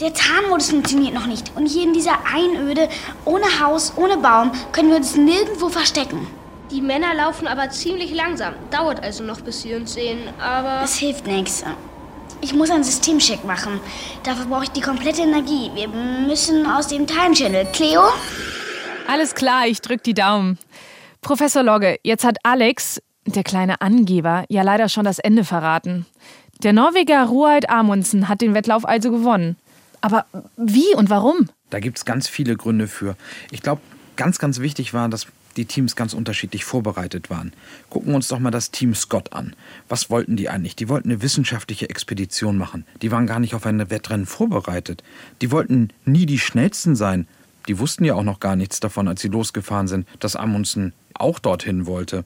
Der 0.00 0.12
Tarnmodus 0.12 0.70
funktioniert 0.70 1.14
noch 1.14 1.26
nicht. 1.26 1.52
Und 1.54 1.66
hier 1.66 1.84
in 1.84 1.92
dieser 1.92 2.18
Einöde, 2.34 2.88
ohne 3.26 3.60
Haus, 3.60 3.92
ohne 3.94 4.16
Baum, 4.16 4.50
können 4.72 4.88
wir 4.88 4.96
uns 4.96 5.14
nirgendwo 5.14 5.68
verstecken. 5.68 6.26
Die 6.72 6.80
Männer 6.80 7.14
laufen 7.14 7.46
aber 7.46 7.68
ziemlich 7.68 8.14
langsam. 8.14 8.54
Dauert 8.70 9.02
also 9.02 9.22
noch, 9.22 9.42
bis 9.42 9.60
sie 9.60 9.74
uns 9.74 9.92
sehen, 9.92 10.20
aber... 10.40 10.80
Das 10.80 10.96
hilft 10.96 11.26
nichts. 11.26 11.64
Ich 12.40 12.54
muss 12.54 12.70
einen 12.70 12.82
Systemcheck 12.82 13.44
machen. 13.44 13.78
Dafür 14.22 14.46
brauche 14.46 14.64
ich 14.64 14.70
die 14.70 14.80
komplette 14.80 15.20
Energie. 15.20 15.70
Wir 15.74 15.88
müssen 15.88 16.64
aus 16.64 16.88
dem 16.88 17.06
Time 17.06 17.34
Channel. 17.34 17.66
Cleo? 17.74 18.00
Alles 19.06 19.34
klar, 19.34 19.66
ich 19.66 19.82
drück 19.82 20.02
die 20.02 20.14
Daumen. 20.14 20.58
Professor 21.20 21.62
Logge, 21.62 21.98
jetzt 22.04 22.24
hat 22.24 22.38
Alex, 22.42 23.02
der 23.26 23.44
kleine 23.44 23.82
Angeber, 23.82 24.44
ja 24.48 24.62
leider 24.62 24.88
schon 24.88 25.04
das 25.04 25.18
Ende 25.18 25.44
verraten. 25.44 26.06
Der 26.62 26.72
Norweger 26.72 27.24
Roald 27.24 27.68
Amundsen 27.68 28.30
hat 28.30 28.40
den 28.40 28.54
Wettlauf 28.54 28.88
also 28.88 29.10
gewonnen. 29.10 29.56
Aber 30.00 30.24
wie 30.56 30.94
und 30.96 31.10
warum? 31.10 31.50
Da 31.68 31.80
gibt 31.80 31.98
es 31.98 32.06
ganz 32.06 32.28
viele 32.28 32.56
Gründe 32.56 32.88
für. 32.88 33.14
Ich 33.50 33.60
glaube, 33.60 33.82
ganz, 34.22 34.38
ganz 34.38 34.60
wichtig 34.60 34.94
war, 34.94 35.08
dass 35.08 35.26
die 35.56 35.64
Teams 35.64 35.96
ganz 35.96 36.14
unterschiedlich 36.14 36.64
vorbereitet 36.64 37.28
waren. 37.28 37.52
Gucken 37.90 38.10
wir 38.10 38.14
uns 38.14 38.28
doch 38.28 38.38
mal 38.38 38.52
das 38.52 38.70
Team 38.70 38.94
Scott 38.94 39.32
an. 39.32 39.56
Was 39.88 40.10
wollten 40.10 40.36
die 40.36 40.48
eigentlich? 40.48 40.76
Die 40.76 40.88
wollten 40.88 41.10
eine 41.10 41.22
wissenschaftliche 41.22 41.90
Expedition 41.90 42.56
machen. 42.56 42.86
Die 43.02 43.10
waren 43.10 43.26
gar 43.26 43.40
nicht 43.40 43.56
auf 43.56 43.66
ein 43.66 43.90
Wettrennen 43.90 44.26
vorbereitet. 44.26 45.02
Die 45.40 45.50
wollten 45.50 45.88
nie 46.04 46.24
die 46.24 46.38
schnellsten 46.38 46.94
sein. 46.94 47.26
Die 47.66 47.80
wussten 47.80 48.04
ja 48.04 48.14
auch 48.14 48.22
noch 48.22 48.38
gar 48.38 48.54
nichts 48.54 48.78
davon, 48.78 49.08
als 49.08 49.22
sie 49.22 49.28
losgefahren 49.28 49.88
sind, 49.88 50.06
dass 50.20 50.36
Amundsen 50.36 50.92
auch 51.14 51.40
dorthin 51.40 51.86
wollte. 51.86 52.24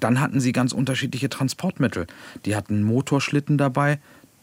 Dann 0.00 0.20
hatten 0.20 0.38
sie 0.38 0.52
ganz 0.52 0.74
unterschiedliche 0.74 1.30
Transportmittel. 1.30 2.08
Die 2.44 2.56
hatten 2.56 2.82
Motorschlitten 2.82 3.56
dabei. 3.56 4.00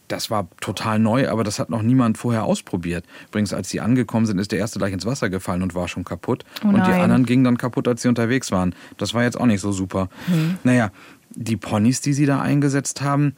Das 0.08 0.30
war 0.30 0.48
total 0.62 1.00
neu, 1.00 1.30
aber 1.30 1.44
das 1.44 1.60
hat 1.60 1.70
noch 1.70 1.82
niemand 1.82 2.18
vorher 2.18 2.46
ausprobiert. 2.46 3.06
Übrigens, 3.28 3.54
als 3.54 3.70
sie 3.70 3.82
angekommen 3.82 4.26
sind, 4.26 4.40
ist 4.40 4.52
der 4.52 4.60
erste 4.60 4.80
gleich 4.80 4.94
ins 4.94 5.06
Wasser 5.06 5.30
gefallen 5.30 5.62
und 5.64 5.76
war 5.76 5.88
schon 5.88 6.06
kaputt. 6.06 6.46
Oh 6.64 6.68
und 6.70 6.76
die 6.76 6.92
anderen 6.92 7.26
gingen 7.26 7.44
dann 7.44 7.58
kaputt, 7.58 7.88
als 7.88 8.02
sie 8.04 8.08
unterwegs 8.08 8.52
waren. 8.52 8.74
Das 8.98 9.14
war 9.14 9.24
jetzt 9.24 9.38
auch 9.40 9.46
nicht 9.46 9.60
so 9.62 9.72
super. 9.72 10.10
Hm. 10.28 10.58
Naja, 10.64 10.92
die 11.32 11.58
Ponys, 11.58 12.00
die 12.02 12.14
sie 12.14 12.26
da 12.26 12.40
eingesetzt 12.40 13.02
haben, 13.02 13.36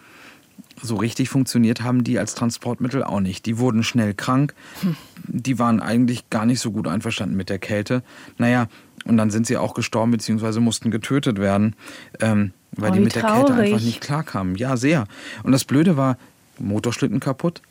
so 0.82 0.96
richtig 0.96 1.30
funktioniert 1.30 1.82
haben 1.82 2.04
die 2.04 2.20
als 2.20 2.36
Transportmittel 2.36 3.04
auch 3.04 3.20
nicht. 3.20 3.46
Die 3.46 3.58
wurden 3.58 3.84
schnell 3.84 4.14
krank. 4.14 4.54
Hm. 4.82 4.96
Die 5.26 5.60
waren 5.60 5.80
eigentlich 5.82 6.30
gar 6.30 6.46
nicht 6.46 6.60
so 6.60 6.72
gut 6.72 6.88
einverstanden 6.88 7.36
mit 7.36 7.50
der 7.50 7.60
Kälte. 7.60 8.04
Naja, 8.38 8.68
und 9.06 9.18
dann 9.18 9.32
sind 9.32 9.48
sie 9.48 9.58
auch 9.58 9.74
gestorben 9.74 10.12
bzw. 10.12 10.60
mussten 10.60 10.92
getötet 10.92 11.40
werden, 11.40 11.76
ähm, 12.22 12.52
weil 12.72 12.92
Oh, 12.92 12.94
die 12.94 13.00
mit 13.00 13.16
der 13.16 13.24
Kälte 13.24 13.46
traurig. 13.54 13.74
einfach 13.74 13.86
nicht 13.86 14.02
klarkamen. 14.02 14.56
Ja, 14.56 14.78
sehr. 14.78 15.06
Und 15.44 15.52
das 15.52 15.66
Blöde 15.66 15.98
war, 15.98 16.18
Motorschlitten 16.60 17.20
kaputt, 17.20 17.62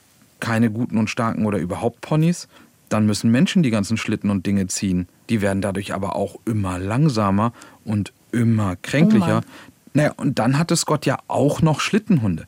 keine 0.41 0.71
guten 0.71 0.99
und 0.99 1.11
starken 1.11 1.47
oder 1.47 1.59
überhaupt 1.59 2.01
Ponys. 2.01 2.49
Dann 2.89 3.07
müssen 3.07 3.31
Menschen 3.31 3.63
die 3.63 3.71
ganzen 3.71 3.97
Schlitten 3.97 4.31
und 4.31 4.47
Dinge 4.47 4.67
ziehen. 4.67 5.09
Die 5.29 5.43
werden 5.43 5.61
dadurch 5.61 5.93
aber 5.93 6.17
auch 6.17 6.37
immer 6.47 6.79
langsamer 6.79 7.53
und 7.85 8.13
immer 8.33 8.77
kränklicher. 8.77 9.43
Oh 9.45 9.51
naja, 9.95 10.13
und 10.17 10.39
dann 10.39 10.59
hatte 10.59 10.77
Scott 10.77 11.07
ja 11.07 11.19
auch 11.29 11.61
noch 11.61 11.81
Schlittenhunde 11.81 12.47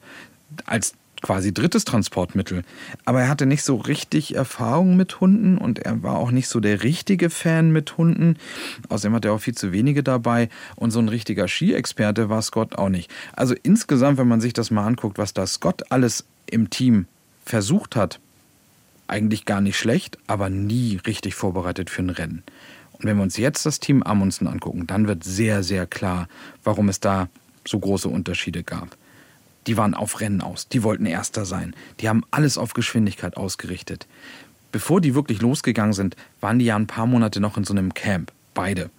als 0.67 0.95
quasi 1.23 1.53
drittes 1.53 1.85
Transportmittel. 1.85 2.63
Aber 3.05 3.23
er 3.23 3.29
hatte 3.29 3.47
nicht 3.47 3.63
so 3.63 3.77
richtig 3.77 4.35
Erfahrung 4.35 4.97
mit 4.97 5.21
Hunden 5.21 5.59
und 5.59 5.79
er 5.79 6.03
war 6.03 6.17
auch 6.17 6.31
nicht 6.31 6.49
so 6.49 6.61
der 6.61 6.83
richtige 6.83 7.31
Fan 7.31 7.71
mit 7.71 7.97
Hunden. 7.99 8.37
Außerdem 8.89 9.15
hat 9.15 9.25
er 9.25 9.33
auch 9.33 9.41
viel 9.41 9.55
zu 9.55 9.73
wenige 9.73 10.03
dabei 10.03 10.49
und 10.77 10.91
so 10.91 10.99
ein 10.99 11.09
richtiger 11.09 11.49
Skiexperte 11.49 12.29
war 12.29 12.43
Scott 12.43 12.77
auch 12.77 12.89
nicht. 12.89 13.11
Also 13.35 13.55
insgesamt, 13.63 14.19
wenn 14.19 14.29
man 14.29 14.41
sich 14.41 14.53
das 14.53 14.71
mal 14.71 14.87
anguckt, 14.87 15.19
was 15.19 15.35
da 15.35 15.47
Scott 15.47 15.91
alles 15.91 16.25
im 16.47 16.71
Team 16.71 17.07
versucht 17.45 17.97
hat, 17.97 18.21
Eigentlich 19.11 19.45
gar 19.45 19.61
nicht 19.61 19.77
schlecht, 19.77 20.19
aber 20.29 20.51
nie 20.51 21.01
richtig 21.05 21.35
vorbereitet 21.35 21.91
für 21.91 22.03
ein 22.03 22.11
Rennen. 22.11 22.45
Und 22.93 23.07
wenn 23.07 23.17
wir 23.17 23.25
uns 23.25 23.37
jetzt 23.39 23.67
das 23.67 23.81
Team 23.81 24.05
Amundsen 24.05 24.47
angucken, 24.47 24.87
dann 24.87 25.09
wird 25.09 25.25
sehr, 25.25 25.65
sehr 25.65 25.85
klar, 25.89 26.29
warum 26.63 26.89
es 26.89 27.01
da 27.01 27.29
so 27.67 27.81
große 27.81 28.09
Unterschiede 28.09 28.63
gab. 28.63 28.97
Die 29.71 29.77
waren 29.77 29.95
auf 29.95 30.21
Rennen 30.21 30.41
aus, 30.41 30.67
die 30.67 30.83
wollten 30.83 31.07
Erster 31.07 31.45
sein, 31.45 31.77
die 32.01 32.09
haben 32.09 32.25
alles 32.33 32.59
auf 32.59 32.75
Geschwindigkeit 32.75 33.37
ausgerichtet. 33.37 34.09
Bevor 34.73 35.01
die 35.01 35.15
wirklich 35.15 35.41
losgegangen 35.43 35.93
sind, 35.93 36.17
waren 36.41 36.59
die 36.59 36.65
ja 36.65 36.75
ein 36.75 36.89
paar 36.89 37.07
Monate 37.07 37.39
noch 37.39 37.57
in 37.57 37.63
so 37.63 37.73
einem 37.73 37.95
Camp, 37.95 38.33
beide. 38.53 38.91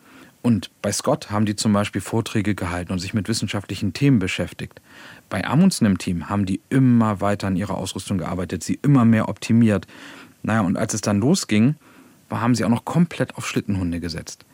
Und 0.41 0.71
bei 0.81 0.93
Scott 0.93 1.29
haben 1.29 1.45
die 1.45 1.57
zum 1.57 1.73
Beispiel 1.73 1.99
Vorträge 1.99 2.55
gehalten 2.55 2.93
und 2.93 2.99
sich 2.99 3.13
mit 3.13 3.27
wissenschaftlichen 3.27 3.91
Themen 3.91 4.19
beschäftigt. 4.19 4.79
Bei 5.29 5.45
Amundsen 5.45 5.85
im 5.85 5.97
Team 5.97 6.29
haben 6.29 6.45
die 6.45 6.61
immer 6.69 7.19
weiter 7.19 7.47
an 7.47 7.57
ihrer 7.57 7.75
Ausrüstung 7.75 8.19
gearbeitet, 8.19 8.63
sie 8.63 8.79
immer 8.81 9.03
mehr 9.03 9.27
optimiert. 9.27 9.87
Naja, 10.41 10.61
und 10.61 10.77
als 10.77 10.93
es 10.93 11.01
dann 11.01 11.19
losging, 11.19 11.75
haben 12.29 12.55
sie 12.55 12.63
auch 12.63 12.69
noch 12.69 12.85
komplett 12.85 13.35
auf 13.35 13.45
Schlittenhunde 13.45 13.99
gesetzt. 13.99 14.45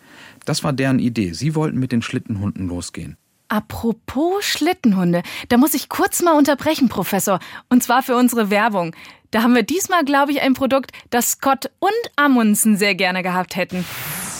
Das 0.45 0.63
war 0.63 0.73
deren 0.73 0.97
Idee. 0.97 1.33
Sie 1.33 1.53
wollten 1.53 1.77
mit 1.77 1.91
den 1.91 2.01
Schlittenhunden 2.01 2.67
losgehen. 2.67 3.17
Apropos 3.49 4.43
Schlittenhunde, 4.43 5.23
da 5.49 5.57
muss 5.57 5.73
ich 5.73 5.87
kurz 5.87 6.21
mal 6.21 6.37
unterbrechen, 6.37 6.89
Professor. 6.89 7.39
Und 7.69 7.81
zwar 7.81 8.03
für 8.03 8.15
unsere 8.15 8.49
Werbung. 8.49 8.93
Da 9.31 9.41
haben 9.43 9.55
wir 9.55 9.63
diesmal, 9.63 10.03
glaube 10.03 10.31
ich, 10.31 10.41
ein 10.41 10.53
Produkt, 10.53 10.91
das 11.09 11.31
Scott 11.31 11.69
und 11.79 11.91
Amundsen 12.15 12.77
sehr 12.77 12.95
gerne 12.95 13.23
gehabt 13.23 13.55
hätten. 13.55 13.85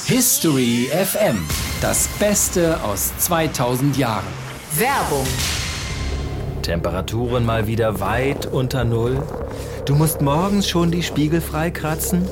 History 0.06 0.90
FM. 0.92 1.46
Das 1.82 2.08
Beste 2.20 2.82
aus 2.84 3.18
2000 3.18 3.98
Jahren. 3.98 4.26
Werbung. 4.76 5.28
Temperaturen 6.62 7.46
mal 7.46 7.68
wieder 7.68 8.00
weit 8.02 8.46
unter 8.46 8.84
Null. 8.84 9.24
Du 9.86 9.96
musst 9.96 10.22
morgens 10.22 10.68
schon 10.68 10.92
die 10.92 11.04
Spiegel 11.04 11.40
freikratzen. 11.40 12.28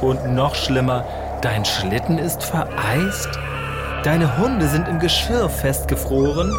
Und 0.00 0.34
noch 0.34 0.54
schlimmer, 0.54 1.04
dein 1.42 1.64
Schlitten 1.64 2.18
ist 2.18 2.42
vereist. 2.42 3.38
Deine 4.04 4.36
Hunde 4.36 4.66
sind 4.66 4.88
im 4.88 4.98
Geschirr 4.98 5.48
festgefroren. 5.48 6.52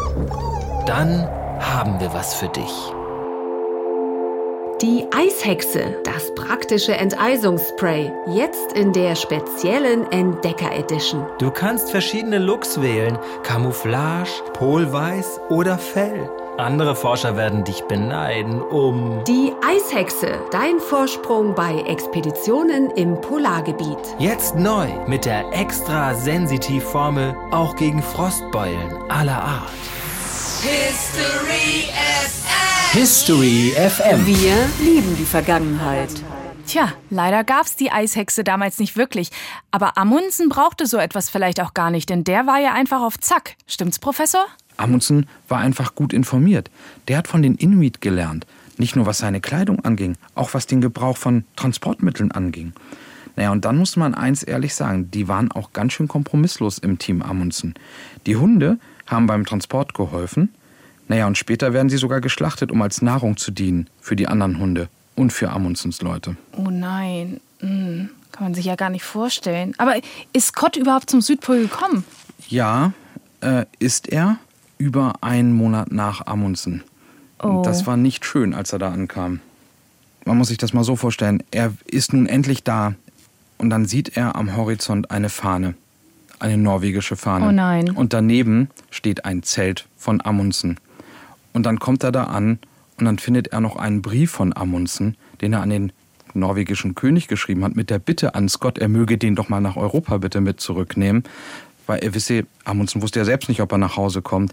Dann 0.86 1.28
haben 1.60 2.00
wir 2.00 2.14
was 2.14 2.34
für 2.34 2.48
dich. 2.48 2.72
Die 4.80 5.06
Eishexe, 5.14 5.94
das 6.04 6.34
praktische 6.34 6.94
Enteisungsspray, 6.94 8.10
jetzt 8.28 8.72
in 8.72 8.94
der 8.94 9.14
speziellen 9.14 10.10
Entdecker 10.10 10.74
Edition. 10.74 11.26
Du 11.38 11.50
kannst 11.50 11.90
verschiedene 11.90 12.38
Looks 12.38 12.80
wählen: 12.80 13.18
Camouflage, 13.42 14.30
Polweiß 14.54 15.38
oder 15.50 15.76
Fell. 15.76 16.30
Andere 16.56 16.94
Forscher 16.94 17.36
werden 17.36 17.64
dich 17.64 17.82
beneiden 17.82 18.62
um. 18.62 19.24
Die 19.24 19.52
Eishexe, 19.66 20.38
dein 20.52 20.78
Vorsprung 20.78 21.52
bei 21.56 21.80
Expeditionen 21.80 22.90
im 22.92 23.20
Polargebiet. 23.20 23.98
Jetzt 24.20 24.54
neu 24.54 24.86
mit 25.08 25.24
der 25.24 25.52
extra 25.52 26.14
Sensitiv-Formel 26.14 27.34
auch 27.50 27.74
gegen 27.74 28.00
Frostbeulen 28.00 28.94
aller 29.10 29.42
Art. 29.42 29.68
History 30.62 31.88
FM. 32.22 33.00
History 33.00 33.72
FM. 33.76 34.24
Wir 34.24 34.54
lieben 34.78 35.16
die 35.18 35.24
Vergangenheit. 35.24 36.10
Tja, 36.68 36.92
leider 37.10 37.42
gab's 37.42 37.74
die 37.74 37.90
Eishexe 37.90 38.44
damals 38.44 38.78
nicht 38.78 38.96
wirklich. 38.96 39.30
Aber 39.72 39.98
Amundsen 39.98 40.48
brauchte 40.48 40.86
so 40.86 40.98
etwas 40.98 41.28
vielleicht 41.28 41.60
auch 41.60 41.74
gar 41.74 41.90
nicht, 41.90 42.08
denn 42.10 42.22
der 42.22 42.46
war 42.46 42.60
ja 42.60 42.72
einfach 42.72 43.02
auf 43.02 43.18
Zack. 43.18 43.56
Stimmt's, 43.66 43.98
Professor? 43.98 44.46
Amundsen 44.76 45.26
war 45.48 45.58
einfach 45.58 45.94
gut 45.94 46.12
informiert. 46.12 46.70
Der 47.08 47.18
hat 47.18 47.28
von 47.28 47.42
den 47.42 47.54
Inuit 47.54 48.00
gelernt. 48.00 48.46
Nicht 48.76 48.96
nur 48.96 49.06
was 49.06 49.18
seine 49.18 49.40
Kleidung 49.40 49.84
anging, 49.84 50.16
auch 50.34 50.54
was 50.54 50.66
den 50.66 50.80
Gebrauch 50.80 51.16
von 51.16 51.44
Transportmitteln 51.56 52.32
anging. 52.32 52.72
Naja, 53.36 53.52
und 53.52 53.64
dann 53.64 53.76
muss 53.76 53.96
man 53.96 54.14
eins 54.14 54.42
ehrlich 54.42 54.74
sagen, 54.74 55.10
die 55.10 55.28
waren 55.28 55.50
auch 55.50 55.72
ganz 55.72 55.92
schön 55.92 56.08
kompromisslos 56.08 56.78
im 56.78 56.98
Team 56.98 57.22
Amundsen. 57.22 57.74
Die 58.26 58.36
Hunde 58.36 58.78
haben 59.06 59.26
beim 59.26 59.44
Transport 59.44 59.94
geholfen, 59.94 60.50
naja, 61.08 61.26
und 61.26 61.36
später 61.36 61.72
werden 61.72 61.88
sie 61.88 61.98
sogar 61.98 62.20
geschlachtet, 62.20 62.72
um 62.72 62.80
als 62.80 63.02
Nahrung 63.02 63.36
zu 63.36 63.50
dienen 63.50 63.88
für 64.00 64.16
die 64.16 64.26
anderen 64.26 64.58
Hunde 64.58 64.88
und 65.16 65.32
für 65.32 65.50
Amundsens 65.50 66.00
Leute. 66.00 66.36
Oh 66.56 66.70
nein, 66.70 67.40
hm, 67.60 68.08
kann 68.32 68.44
man 68.44 68.54
sich 68.54 68.64
ja 68.64 68.74
gar 68.74 68.90
nicht 68.90 69.04
vorstellen. 69.04 69.74
Aber 69.78 69.96
ist 70.32 70.48
Scott 70.48 70.76
überhaupt 70.76 71.10
zum 71.10 71.20
Südpol 71.20 71.60
gekommen? 71.60 72.04
Ja, 72.48 72.92
äh, 73.40 73.66
ist 73.78 74.08
er 74.08 74.38
über 74.78 75.14
einen 75.20 75.52
Monat 75.52 75.92
nach 75.92 76.26
Amundsen. 76.26 76.82
Oh. 77.42 77.62
Das 77.64 77.86
war 77.86 77.96
nicht 77.96 78.24
schön, 78.24 78.54
als 78.54 78.72
er 78.72 78.78
da 78.78 78.90
ankam. 78.90 79.40
Man 80.24 80.38
muss 80.38 80.48
sich 80.48 80.58
das 80.58 80.72
mal 80.72 80.84
so 80.84 80.96
vorstellen. 80.96 81.42
Er 81.50 81.72
ist 81.86 82.12
nun 82.12 82.26
endlich 82.26 82.64
da 82.64 82.94
und 83.58 83.70
dann 83.70 83.84
sieht 83.84 84.16
er 84.16 84.36
am 84.36 84.56
Horizont 84.56 85.10
eine 85.10 85.28
Fahne. 85.28 85.74
Eine 86.38 86.58
norwegische 86.58 87.16
Fahne. 87.16 87.48
Oh 87.48 87.52
nein. 87.52 87.90
Und 87.90 88.12
daneben 88.12 88.68
steht 88.90 89.24
ein 89.24 89.42
Zelt 89.42 89.86
von 89.96 90.20
Amundsen. 90.24 90.78
Und 91.52 91.64
dann 91.64 91.78
kommt 91.78 92.02
er 92.02 92.12
da 92.12 92.24
an 92.24 92.58
und 92.98 93.04
dann 93.04 93.18
findet 93.18 93.48
er 93.48 93.60
noch 93.60 93.76
einen 93.76 94.02
Brief 94.02 94.30
von 94.30 94.56
Amundsen, 94.56 95.16
den 95.40 95.52
er 95.52 95.62
an 95.62 95.70
den 95.70 95.92
norwegischen 96.34 96.94
König 96.94 97.28
geschrieben 97.28 97.64
hat, 97.64 97.76
mit 97.76 97.90
der 97.90 97.98
Bitte 97.98 98.34
an 98.34 98.48
Scott, 98.48 98.78
er 98.78 98.88
möge 98.88 99.18
den 99.18 99.36
doch 99.36 99.48
mal 99.48 99.60
nach 99.60 99.76
Europa 99.76 100.18
bitte 100.18 100.40
mit 100.40 100.60
zurücknehmen. 100.60 101.24
Weil 101.86 101.98
er 101.98 102.14
wisse, 102.14 102.46
Amundsen 102.64 103.02
wusste 103.02 103.18
ja 103.18 103.24
selbst 103.24 103.48
nicht, 103.48 103.60
ob 103.60 103.72
er 103.72 103.78
nach 103.78 103.96
Hause 103.96 104.22
kommt. 104.22 104.52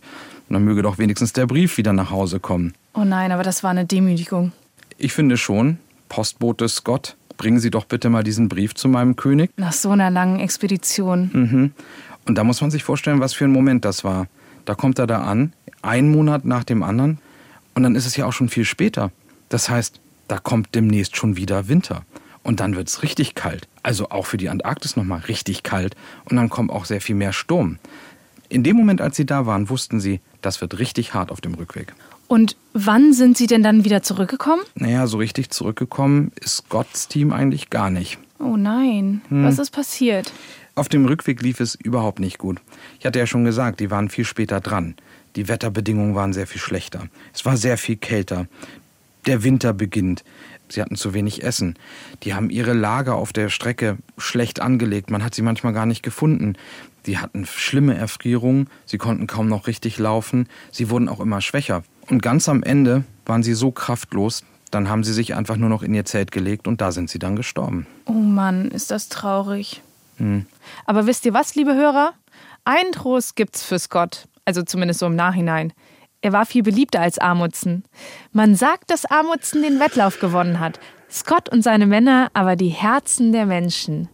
Und 0.50 0.54
dann 0.54 0.64
möge 0.64 0.82
doch 0.82 0.98
wenigstens 0.98 1.34
der 1.34 1.46
Brief 1.46 1.78
wieder 1.78 1.94
nach 1.94 2.12
Hause 2.12 2.40
kommen. 2.40 2.74
Oh 2.94 3.06
nein, 3.06 3.32
aber 3.32 3.44
das 3.44 3.64
war 3.64 3.72
eine 3.72 3.86
Demütigung. 3.86 4.52
Ich 4.98 5.14
finde 5.14 5.38
schon, 5.38 5.78
Postbote 6.10 6.68
Scott, 6.68 7.16
bringen 7.38 7.60
Sie 7.60 7.72
doch 7.72 7.86
bitte 7.86 8.10
mal 8.10 8.24
diesen 8.24 8.50
Brief 8.50 8.76
zu 8.76 8.88
meinem 8.90 9.16
König. 9.16 9.52
Nach 9.58 9.74
so 9.74 9.92
einer 9.92 10.12
langen 10.12 10.40
Expedition. 10.40 11.30
Mhm. 11.34 11.72
Und 12.28 12.38
da 12.38 12.44
muss 12.44 12.62
man 12.62 12.70
sich 12.70 12.84
vorstellen, 12.84 13.20
was 13.20 13.34
für 13.34 13.46
ein 13.46 13.52
Moment 13.52 13.86
das 13.86 14.04
war. 14.04 14.28
Da 14.66 14.76
kommt 14.76 15.00
er 15.00 15.08
da 15.08 15.24
an, 15.24 15.54
einen 15.82 16.12
Monat 16.12 16.46
nach 16.46 16.64
dem 16.64 16.84
anderen, 16.84 17.18
und 17.74 17.84
dann 17.84 17.96
ist 17.96 18.06
es 18.06 18.16
ja 18.16 18.26
auch 18.26 18.34
schon 18.34 18.50
viel 18.50 18.66
später. 18.66 19.12
Das 19.50 19.70
heißt, 19.70 20.00
da 20.28 20.38
kommt 20.38 20.76
demnächst 20.76 21.16
schon 21.16 21.38
wieder 21.38 21.68
Winter. 21.68 22.04
Und 22.44 22.60
dann 22.60 22.76
wird 22.76 22.88
es 22.88 23.04
richtig 23.04 23.36
kalt. 23.36 23.68
Also 23.84 24.10
auch 24.10 24.26
für 24.26 24.38
die 24.38 24.50
Antarktis 24.50 24.96
nochmal 24.96 25.20
richtig 25.22 25.64
kalt. 25.64 25.96
Und 26.26 26.38
dann 26.38 26.50
kommt 26.50 26.72
auch 26.72 26.86
sehr 26.86 27.02
viel 27.02 27.16
mehr 27.16 27.34
Sturm. 27.34 27.78
In 28.50 28.64
dem 28.64 28.76
Moment, 28.76 29.00
als 29.00 29.16
sie 29.16 29.26
da 29.26 29.46
waren, 29.46 29.70
wussten 29.70 30.00
sie, 30.00 30.20
das 30.42 30.60
wird 30.60 30.80
richtig 30.80 31.14
hart 31.14 31.32
auf 31.32 31.40
dem 31.42 31.54
Rückweg. 31.54 31.94
Und 32.28 32.56
wann 32.74 33.14
sind 33.14 33.38
Sie 33.38 33.46
denn 33.46 33.62
dann 33.62 33.84
wieder 33.84 34.04
zurückgekommen? 34.04 34.64
Naja, 34.76 35.06
so 35.06 35.18
richtig 35.18 35.50
zurückgekommen 35.50 36.32
ist 36.40 36.58
Scotts 36.58 37.08
Team 37.10 37.34
eigentlich 37.34 37.70
gar 37.70 37.90
nicht. 37.90 38.18
Oh 38.40 38.56
nein, 38.58 39.22
Hm. 39.28 39.44
was 39.44 39.60
ist 39.60 39.72
passiert? 39.72 40.32
Auf 40.74 40.88
dem 40.88 41.06
Rückweg 41.06 41.42
lief 41.42 41.60
es 41.60 41.76
überhaupt 41.76 42.20
nicht 42.20 42.38
gut. 42.38 42.60
Ich 43.00 43.06
hatte 43.06 43.20
ja 43.20 43.28
schon 43.28 43.44
gesagt, 43.44 43.82
die 43.82 43.92
waren 43.92 44.10
viel 44.10 44.24
später 44.26 44.62
dran. 44.62 44.96
Die 45.36 45.48
Wetterbedingungen 45.50 46.16
waren 46.16 46.32
sehr 46.34 46.48
viel 46.48 46.62
schlechter. 46.62 47.08
Es 47.34 47.44
war 47.46 47.58
sehr 47.58 47.78
viel 47.78 47.98
kälter. 47.98 48.48
Der 49.26 49.44
Winter 49.44 49.74
beginnt. 49.74 50.24
Sie 50.72 50.82
hatten 50.82 50.96
zu 50.96 51.14
wenig 51.14 51.44
Essen. 51.44 51.76
Die 52.24 52.34
haben 52.34 52.50
ihre 52.50 52.74
Lager 52.74 53.16
auf 53.16 53.34
der 53.34 53.50
Strecke 53.50 53.98
schlecht 54.18 54.62
angelegt. 54.62 55.12
Man 55.12 55.24
hat 55.24 55.36
sie 55.36 55.42
manchmal 55.42 55.74
gar 55.74 55.86
nicht 55.86 56.04
gefunden. 56.04 56.56
Die 57.06 57.18
hatten 57.18 57.46
schlimme 57.46 57.96
Erfrierungen. 57.96 58.70
Sie 58.86 58.98
konnten 58.98 59.28
kaum 59.28 59.48
noch 59.48 59.68
richtig 59.68 59.98
laufen. 59.98 60.48
Sie 60.72 60.90
wurden 60.90 61.10
auch 61.10 61.20
immer 61.20 61.42
schwächer. 61.42 61.84
Und 62.10 62.22
ganz 62.22 62.50
am 62.50 62.64
Ende 62.64 63.04
waren 63.26 63.44
sie 63.44 63.54
so 63.54 63.72
kraftlos, 63.72 64.44
dann 64.72 64.90
haben 64.90 65.04
sie 65.04 65.14
sich 65.14 65.36
einfach 65.36 65.58
nur 65.58 65.70
noch 65.70 65.84
in 65.84 65.94
ihr 65.94 66.06
Zelt 66.06 66.32
gelegt 66.32 66.68
und 66.68 66.82
da 66.82 66.92
sind 66.92 67.10
sie 67.10 67.20
dann 67.20 67.36
gestorben. 67.36 67.86
Oh 68.06 68.14
Mann, 68.14 68.72
ist 68.72 68.92
das 68.92 69.10
traurig. 69.10 69.82
Hm. 70.18 70.46
Aber 70.86 71.08
wisst 71.08 71.26
ihr 71.26 71.34
was, 71.34 71.56
liebe 71.56 71.76
Hörer? 71.76 72.14
Einen 72.64 72.92
Trost 72.92 73.36
gibt's 73.36 73.64
für 73.64 73.80
Scott. 73.80 74.28
Also 74.46 74.64
zumindest 74.64 75.00
so 75.00 75.06
im 75.08 75.16
Nachhinein. 75.16 75.74
Er 76.22 76.34
war 76.34 76.46
viel 76.46 76.62
beliebter 76.64 77.02
als 77.02 77.18
Amundsen. 77.18 77.84
Man 78.32 78.56
sagt, 78.56 78.92
dass 78.92 79.06
Amundsen 79.06 79.64
den 79.64 79.80
Wettlauf 79.80 80.20
gewonnen 80.20 80.60
hat. 80.60 80.80
Scott 81.12 81.50
und 81.50 81.64
seine 81.64 81.88
Männer 81.88 82.30
aber 82.34 82.56
die 82.56 82.70
Herzen 82.70 83.32
der 83.32 83.46
Menschen. 83.46 84.08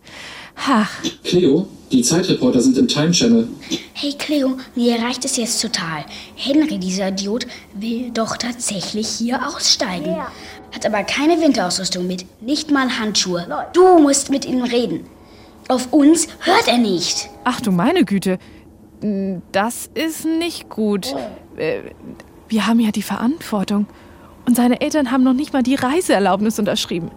Ach, 0.55 0.89
Cleo, 1.23 1.67
die 1.91 2.01
Zeitreporter 2.01 2.61
sind 2.61 2.77
im 2.77 2.87
Time 2.87 3.11
Channel. 3.11 3.47
Hey 3.93 4.13
Cleo, 4.17 4.57
mir 4.75 4.95
reicht 5.03 5.23
es 5.25 5.37
jetzt 5.37 5.61
total. 5.61 6.05
Henry, 6.35 6.79
dieser 6.79 7.09
Idiot, 7.09 7.45
will 7.75 8.09
doch 8.11 8.37
tatsächlich 8.37 9.07
hier 9.07 9.45
aussteigen. 9.47 10.15
Hat 10.73 10.85
aber 10.85 11.03
keine 11.03 11.39
Winterausrüstung 11.39 12.07
mit, 12.07 12.25
nicht 12.41 12.71
mal 12.71 12.89
Handschuhe. 12.99 13.45
Du 13.73 13.99
musst 13.99 14.31
mit 14.31 14.45
ihm 14.45 14.63
reden. 14.63 15.05
Auf 15.67 15.91
uns 15.93 16.27
hört 16.39 16.67
er 16.67 16.77
nicht. 16.77 17.29
ach 17.43 17.61
du 17.61 17.71
meine 17.71 18.05
Güte. 18.05 18.39
Das 19.51 19.89
ist 19.93 20.25
nicht 20.25 20.69
gut. 20.69 21.13
Äh, 21.57 21.91
Wir 22.47 22.67
haben 22.67 22.79
ja 22.79 22.91
die 22.91 23.01
Verantwortung. 23.01 23.87
Und 24.45 24.55
seine 24.55 24.79
Eltern 24.79 25.11
haben 25.11 25.23
noch 25.23 25.33
nicht 25.33 25.51
mal 25.51 25.63
die 25.63 25.75
Reiseerlaubnis 25.75 26.57
unterschrieben. 26.57 27.11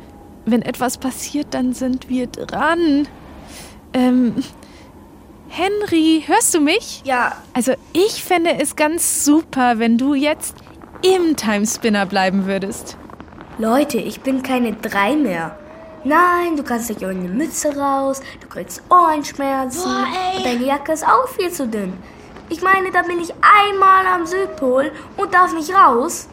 Wenn 0.46 0.62
etwas 0.62 0.98
passiert, 0.98 1.48
dann 1.54 1.72
sind 1.74 2.08
wir 2.08 2.26
dran. 2.26 3.06
Ähm, 3.92 4.34
Henry, 5.48 6.24
hörst 6.26 6.54
du 6.54 6.60
mich? 6.60 7.02
Ja. 7.04 7.36
Also 7.52 7.72
ich 7.92 8.24
fände 8.24 8.58
es 8.60 8.74
ganz 8.74 9.24
super, 9.24 9.78
wenn 9.78 9.98
du 9.98 10.14
jetzt 10.14 10.56
im 11.02 11.36
Timespinner 11.36 12.06
bleiben 12.06 12.46
würdest. 12.46 12.96
Leute, 13.58 13.98
ich 13.98 14.20
bin 14.20 14.42
keine 14.42 14.72
drei 14.72 15.16
mehr. 15.16 15.58
Nein, 16.04 16.56
du 16.56 16.62
kannst 16.62 16.88
nicht 16.88 17.02
ohne 17.02 17.28
Mütze 17.28 17.76
raus, 17.76 18.22
du 18.40 18.48
kriegst 18.48 18.82
Ohrenschmerzen. 18.90 19.82
Boah, 19.84 20.06
ey. 20.32 20.38
Und 20.38 20.46
deine 20.46 20.64
Jacke 20.64 20.92
ist 20.92 21.06
auch 21.06 21.28
viel 21.28 21.50
zu 21.50 21.68
dünn. 21.68 21.92
Ich 22.50 22.62
meine, 22.62 22.90
da 22.90 23.02
bin 23.02 23.20
ich 23.20 23.32
einmal 23.40 24.04
am 24.06 24.26
Südpol 24.26 24.90
und 25.16 25.32
darf 25.32 25.52
nicht 25.54 25.72
raus. 25.72 26.28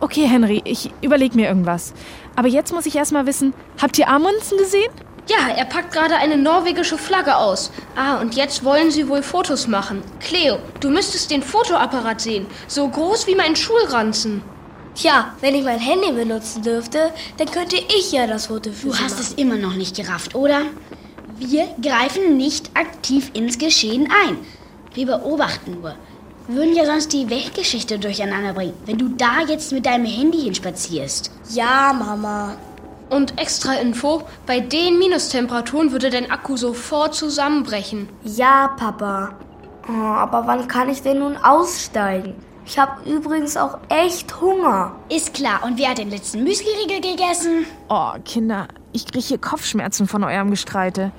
Okay, 0.00 0.26
Henry, 0.26 0.60
ich 0.64 0.90
überleg 1.02 1.34
mir 1.34 1.48
irgendwas. 1.48 1.94
Aber 2.34 2.48
jetzt 2.48 2.72
muss 2.72 2.86
ich 2.86 2.96
erstmal 2.96 3.26
wissen, 3.26 3.54
habt 3.80 3.96
ihr 3.98 4.08
Amundsen 4.08 4.58
gesehen? 4.58 4.90
Ja, 5.28 5.54
er 5.56 5.64
packt 5.66 5.92
gerade 5.92 6.16
eine 6.16 6.36
norwegische 6.36 6.98
Flagge 6.98 7.36
aus. 7.36 7.70
Ah, 7.94 8.20
und 8.20 8.34
jetzt 8.34 8.64
wollen 8.64 8.90
sie 8.90 9.08
wohl 9.08 9.22
Fotos 9.22 9.68
machen. 9.68 10.02
Cleo, 10.18 10.58
du 10.80 10.90
müsstest 10.90 11.30
den 11.30 11.42
Fotoapparat 11.44 12.20
sehen. 12.20 12.46
So 12.66 12.88
groß 12.88 13.28
wie 13.28 13.36
mein 13.36 13.54
Schulranzen. 13.54 14.42
Tja, 14.96 15.32
wenn 15.40 15.54
ich 15.54 15.62
mein 15.64 15.78
Handy 15.78 16.10
benutzen 16.12 16.62
dürfte, 16.62 17.12
dann 17.36 17.50
könnte 17.50 17.76
ich 17.76 18.10
ja 18.10 18.26
das 18.26 18.46
Foto 18.46 18.72
für 18.72 18.88
Du 18.88 18.92
sie 18.92 19.02
hast 19.04 19.12
machen. 19.12 19.22
es 19.22 19.32
immer 19.34 19.56
noch 19.56 19.74
nicht 19.74 19.94
gerafft, 19.96 20.34
oder? 20.34 20.62
Wir 21.38 21.68
greifen 21.80 22.36
nicht 22.36 22.70
aktiv 22.76 23.30
ins 23.32 23.58
Geschehen 23.58 24.08
ein. 24.26 24.38
Wir 24.94 25.06
beobachten 25.06 25.80
nur. 25.80 25.94
Wir 26.48 26.56
würden 26.56 26.74
ja 26.74 26.84
sonst 26.84 27.12
die 27.12 27.30
Weltgeschichte 27.30 27.98
durcheinander 27.98 28.52
bringen, 28.52 28.74
wenn 28.84 28.98
du 28.98 29.08
da 29.10 29.40
jetzt 29.46 29.72
mit 29.72 29.86
deinem 29.86 30.06
Handy 30.06 30.40
hinspazierst. 30.42 31.30
Ja, 31.50 31.92
Mama. 31.92 32.56
Und 33.08 33.38
extra 33.38 33.74
Info, 33.74 34.22
bei 34.46 34.60
den 34.60 34.98
Minustemperaturen 34.98 35.92
würde 35.92 36.10
dein 36.10 36.30
Akku 36.30 36.56
sofort 36.56 37.14
zusammenbrechen. 37.14 38.08
Ja, 38.24 38.68
Papa. 38.76 39.34
Oh, 39.88 39.92
aber 39.92 40.46
wann 40.46 40.68
kann 40.68 40.88
ich 40.88 41.02
denn 41.02 41.18
nun 41.18 41.36
aussteigen? 41.36 42.34
Ich 42.64 42.78
habe 42.78 43.08
übrigens 43.08 43.56
auch 43.56 43.78
echt 43.88 44.40
Hunger. 44.40 44.94
Ist 45.08 45.34
klar. 45.34 45.62
Und 45.64 45.78
wer 45.78 45.90
hat 45.90 45.98
den 45.98 46.10
letzten 46.10 46.44
Müsli-Riegel 46.44 47.00
gegessen? 47.00 47.66
Oh, 47.88 48.12
Kinder, 48.24 48.68
ich 48.92 49.06
kriege 49.06 49.24
hier 49.24 49.38
Kopfschmerzen 49.38 50.06
von 50.06 50.22
eurem 50.24 50.50
Gestreite. 50.50 51.12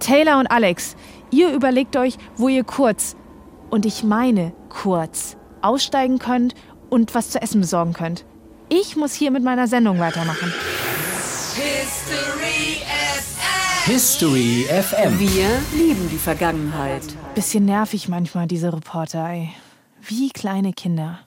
Taylor 0.00 0.38
und 0.38 0.48
Alex, 0.48 0.96
ihr 1.32 1.52
überlegt 1.52 1.96
euch, 1.96 2.16
wo 2.36 2.48
ihr 2.48 2.64
kurz, 2.64 3.16
und 3.70 3.86
ich 3.86 4.04
meine 4.04 4.52
kurz, 4.68 5.36
aussteigen 5.62 6.18
könnt 6.18 6.54
und 6.90 7.14
was 7.14 7.30
zu 7.30 7.40
essen 7.40 7.60
besorgen 7.60 7.94
könnt. 7.94 8.24
Ich 8.68 8.96
muss 8.96 9.14
hier 9.14 9.30
mit 9.30 9.42
meiner 9.42 9.66
Sendung 9.66 9.98
weitermachen. 9.98 10.52
History 11.54 12.82
FM. 12.84 13.92
History 13.92 14.66
FM. 14.68 15.18
Wir 15.18 15.48
lieben 15.74 16.08
die 16.10 16.18
Vergangenheit. 16.18 17.02
Bisschen 17.34 17.64
nervig 17.64 18.08
manchmal, 18.08 18.46
diese 18.46 18.72
Reporter, 18.72 19.28
ey. 19.28 19.50
Wie 20.00 20.30
kleine 20.30 20.72
Kinder. 20.72 21.20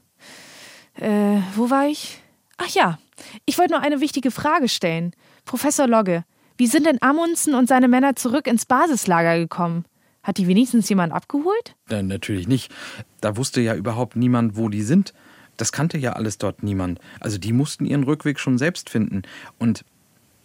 Äh, 0.95 1.39
wo 1.55 1.69
war 1.69 1.87
ich? 1.87 2.21
Ach 2.57 2.69
ja, 2.69 2.97
ich 3.45 3.57
wollte 3.57 3.73
nur 3.73 3.81
eine 3.81 4.01
wichtige 4.01 4.31
Frage 4.31 4.69
stellen. 4.69 5.13
Professor 5.45 5.87
Logge, 5.87 6.23
wie 6.57 6.67
sind 6.67 6.85
denn 6.85 7.01
Amundsen 7.01 7.53
und 7.53 7.67
seine 7.67 7.87
Männer 7.87 8.15
zurück 8.15 8.47
ins 8.47 8.65
Basislager 8.65 9.37
gekommen? 9.37 9.85
Hat 10.25 10.39
die 10.39 10.47
wenigstens 10.47 10.89
jemand 10.89 11.13
abgeholt? 11.13 11.75
Äh, 11.87 12.01
natürlich 12.01 12.47
nicht. 12.47 12.73
Da 13.21 13.37
wusste 13.37 13.61
ja 13.61 13.75
überhaupt 13.75 14.15
niemand, 14.15 14.57
wo 14.57 14.69
die 14.69 14.81
sind. 14.81 15.13
Das 15.55 15.71
kannte 15.71 15.99
ja 15.99 16.13
alles 16.13 16.39
dort 16.39 16.63
niemand. 16.63 16.99
Also 17.19 17.37
die 17.37 17.53
mussten 17.53 17.85
ihren 17.85 18.03
Rückweg 18.03 18.39
schon 18.39 18.57
selbst 18.57 18.89
finden. 18.89 19.21
Und 19.59 19.85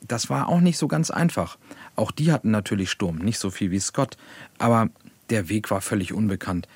das 0.07 0.29
war 0.29 0.49
auch 0.49 0.61
nicht 0.61 0.77
so 0.77 0.87
ganz 0.87 1.11
einfach. 1.11 1.57
Auch 1.97 2.11
die 2.11 2.31
hatten 2.31 2.51
natürlich 2.51 2.91
Sturm, 2.91 3.17
nicht 3.17 3.39
so 3.39 3.49
viel 3.49 3.71
wie 3.71 3.81
Scott. 3.81 4.19
Aber 4.59 4.91
der 5.31 5.49
Weg 5.49 5.71
war 5.71 5.81
völlig 5.81 6.13
unbekannt. 6.13 6.69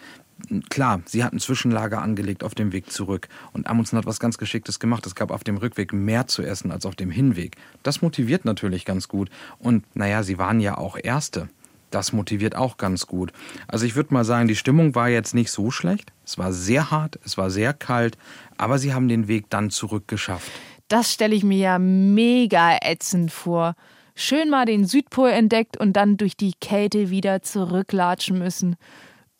Klar, 0.70 1.02
sie 1.04 1.22
hatten 1.22 1.38
Zwischenlager 1.40 2.00
angelegt 2.00 2.42
auf 2.42 2.54
dem 2.54 2.72
Weg 2.72 2.90
zurück. 2.90 3.28
Und 3.52 3.66
Amundsen 3.66 3.98
hat 3.98 4.06
was 4.06 4.18
ganz 4.18 4.38
Geschicktes 4.38 4.80
gemacht. 4.80 5.06
Es 5.06 5.14
gab 5.14 5.30
auf 5.30 5.44
dem 5.44 5.58
Rückweg 5.58 5.92
mehr 5.92 6.26
zu 6.26 6.42
essen 6.42 6.72
als 6.72 6.86
auf 6.86 6.96
dem 6.96 7.10
Hinweg. 7.10 7.56
Das 7.82 8.00
motiviert 8.00 8.46
natürlich 8.46 8.86
ganz 8.86 9.08
gut. 9.08 9.28
Und 9.58 9.84
naja, 9.94 10.22
sie 10.22 10.38
waren 10.38 10.60
ja 10.60 10.78
auch 10.78 10.96
Erste. 11.00 11.50
Das 11.94 12.12
motiviert 12.12 12.57
auch 12.57 12.76
ganz 12.76 13.07
gut. 13.07 13.33
Also 13.68 13.87
ich 13.87 13.94
würde 13.94 14.12
mal 14.12 14.24
sagen, 14.24 14.48
die 14.48 14.57
Stimmung 14.57 14.96
war 14.96 15.09
jetzt 15.09 15.33
nicht 15.33 15.52
so 15.52 15.70
schlecht. 15.70 16.12
Es 16.26 16.38
war 16.38 16.52
sehr 16.52 16.90
hart, 16.90 17.20
es 17.24 17.38
war 17.38 17.50
sehr 17.50 17.72
kalt, 17.72 18.18
aber 18.59 18.78
sie 18.78 18.92
haben 18.92 19.07
den 19.07 19.28
Weg 19.28 19.48
dann 19.48 19.70
zurückgeschafft. 19.70 20.50
Das 20.88 21.12
stelle 21.12 21.37
ich 21.37 21.44
mir 21.44 21.59
ja 21.59 21.78
mega 21.78 22.78
ätzend 22.83 23.30
vor. 23.30 23.76
Schön 24.16 24.50
mal 24.50 24.66
den 24.66 24.87
Südpol 24.87 25.30
entdeckt 25.30 25.76
und 25.76 25.92
dann 25.92 26.16
durch 26.16 26.37
die 26.37 26.54
Kälte 26.61 27.11
wieder 27.11 27.42
zurücklatschen 27.42 28.40
müssen. 28.40 28.74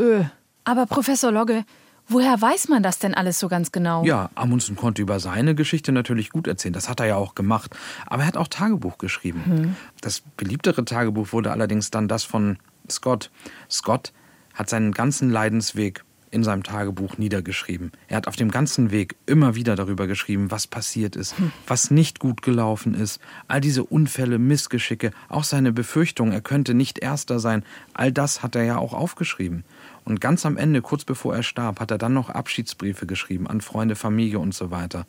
Öh. 0.01 0.23
Aber 0.62 0.87
Professor 0.87 1.33
Logge, 1.33 1.64
woher 2.09 2.40
weiß 2.40 2.69
man 2.69 2.83
das 2.83 2.99
denn 2.99 3.14
alles 3.14 3.38
so 3.38 3.49
ganz 3.49 3.73
genau? 3.73 4.05
Ja, 4.05 4.31
Amundsen 4.35 4.77
konnte 4.77 5.03
über 5.03 5.21
seine 5.21 5.55
Geschichte 5.55 5.93
natürlich 5.93 6.31
gut 6.31 6.47
erzählen. 6.47 6.73
Das 6.73 6.88
hat 6.88 7.01
er 7.01 7.07
ja 7.07 7.17
auch 7.17 7.35
gemacht. 7.35 7.77
Aber 8.07 8.23
er 8.23 8.29
hat 8.29 8.37
auch 8.37 8.49
Tagebuch 8.49 8.99
geschrieben. 8.99 9.43
Hm. 9.45 9.77
Das 10.01 10.21
beliebtere 10.37 10.85
Tagebuch 10.85 11.33
wurde 11.33 11.51
allerdings 11.51 11.90
dann 11.90 12.09
das 12.09 12.25
von 12.25 12.59
Scott. 12.90 13.31
Scott 13.71 14.12
hat 14.55 14.69
seinen 14.69 14.93
ganzen 14.93 15.31
Leidensweg 15.31 16.05
in 16.35 16.43
seinem 16.43 16.64
Tagebuch 16.64 17.17
niedergeschrieben. 17.17 17.93
Er 18.09 18.17
hat 18.17 18.27
auf 18.27 18.35
dem 18.35 18.51
ganzen 18.51 18.90
Weg 18.90 19.14
immer 19.25 19.55
wieder 19.55 19.77
darüber 19.77 20.09
geschrieben, 20.09 20.51
was 20.51 20.67
passiert 20.67 21.14
ist, 21.14 21.37
was 21.69 21.93
nicht 21.93 22.19
gut 22.19 22.43
gelaufen 22.43 22.95
ist, 22.95 23.21
all 23.47 23.61
diese 23.61 23.85
Unfälle, 23.85 24.40
Missgeschicke, 24.40 25.12
auch 25.29 25.45
seine 25.45 25.73
Befürchtung, 25.73 26.33
er 26.33 26.40
könnte 26.40 26.75
nicht 26.75 26.99
Erster 26.99 27.38
sein, 27.38 27.64
all 27.95 28.11
das 28.11 28.43
hat 28.43 28.57
er 28.57 28.64
ja 28.64 28.79
auch 28.79 28.95
aufgeschrieben. 28.95 29.64
Und 30.05 30.21
ganz 30.21 30.45
am 30.45 30.57
Ende, 30.57 30.83
kurz 30.83 31.05
bevor 31.05 31.35
er 31.35 31.43
starb, 31.43 31.81
hat 31.81 31.90
er 31.90 31.99
dann 31.99 32.12
noch 32.12 32.29
Abschiedsbriefe 32.29 33.07
geschrieben 33.07 33.47
an 33.47 33.61
Freunde, 33.61 33.97
Familie 33.97 34.38
und 34.38 34.55
so 34.55 34.71
weiter. 34.71 35.07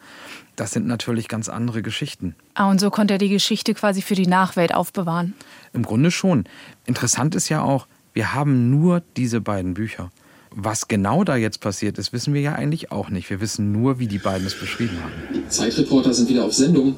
Das 0.55 0.71
sind 0.71 0.87
natürlich 0.87 1.27
ganz 1.27 1.49
andere 1.49 1.81
Geschichten. 1.81 2.35
Ah, 2.53 2.69
und 2.69 2.79
so 2.79 2.89
konnte 2.89 3.15
er 3.15 3.17
die 3.17 3.29
Geschichte 3.29 3.73
quasi 3.73 4.01
für 4.01 4.15
die 4.15 4.27
Nachwelt 4.27 4.73
aufbewahren. 4.73 5.33
Im 5.73 5.83
Grunde 5.83 6.11
schon. 6.11 6.45
Interessant 6.85 7.35
ist 7.35 7.49
ja 7.49 7.61
auch, 7.61 7.87
wir 8.13 8.33
haben 8.33 8.69
nur 8.69 9.03
diese 9.17 9.41
beiden 9.41 9.73
Bücher. 9.73 10.11
Was 10.51 10.87
genau 10.87 11.25
da 11.25 11.35
jetzt 11.35 11.59
passiert 11.59 11.97
ist, 11.97 12.13
wissen 12.13 12.33
wir 12.33 12.39
ja 12.39 12.53
eigentlich 12.53 12.89
auch 12.93 13.09
nicht. 13.09 13.29
Wir 13.29 13.41
wissen 13.41 13.73
nur, 13.73 13.99
wie 13.99 14.07
die 14.07 14.19
beiden 14.19 14.47
es 14.47 14.57
beschrieben 14.57 14.97
haben. 15.03 15.49
Zeitreporter 15.49 16.13
sind 16.13 16.29
wieder 16.29 16.45
auf 16.45 16.53
Sendung. 16.53 16.95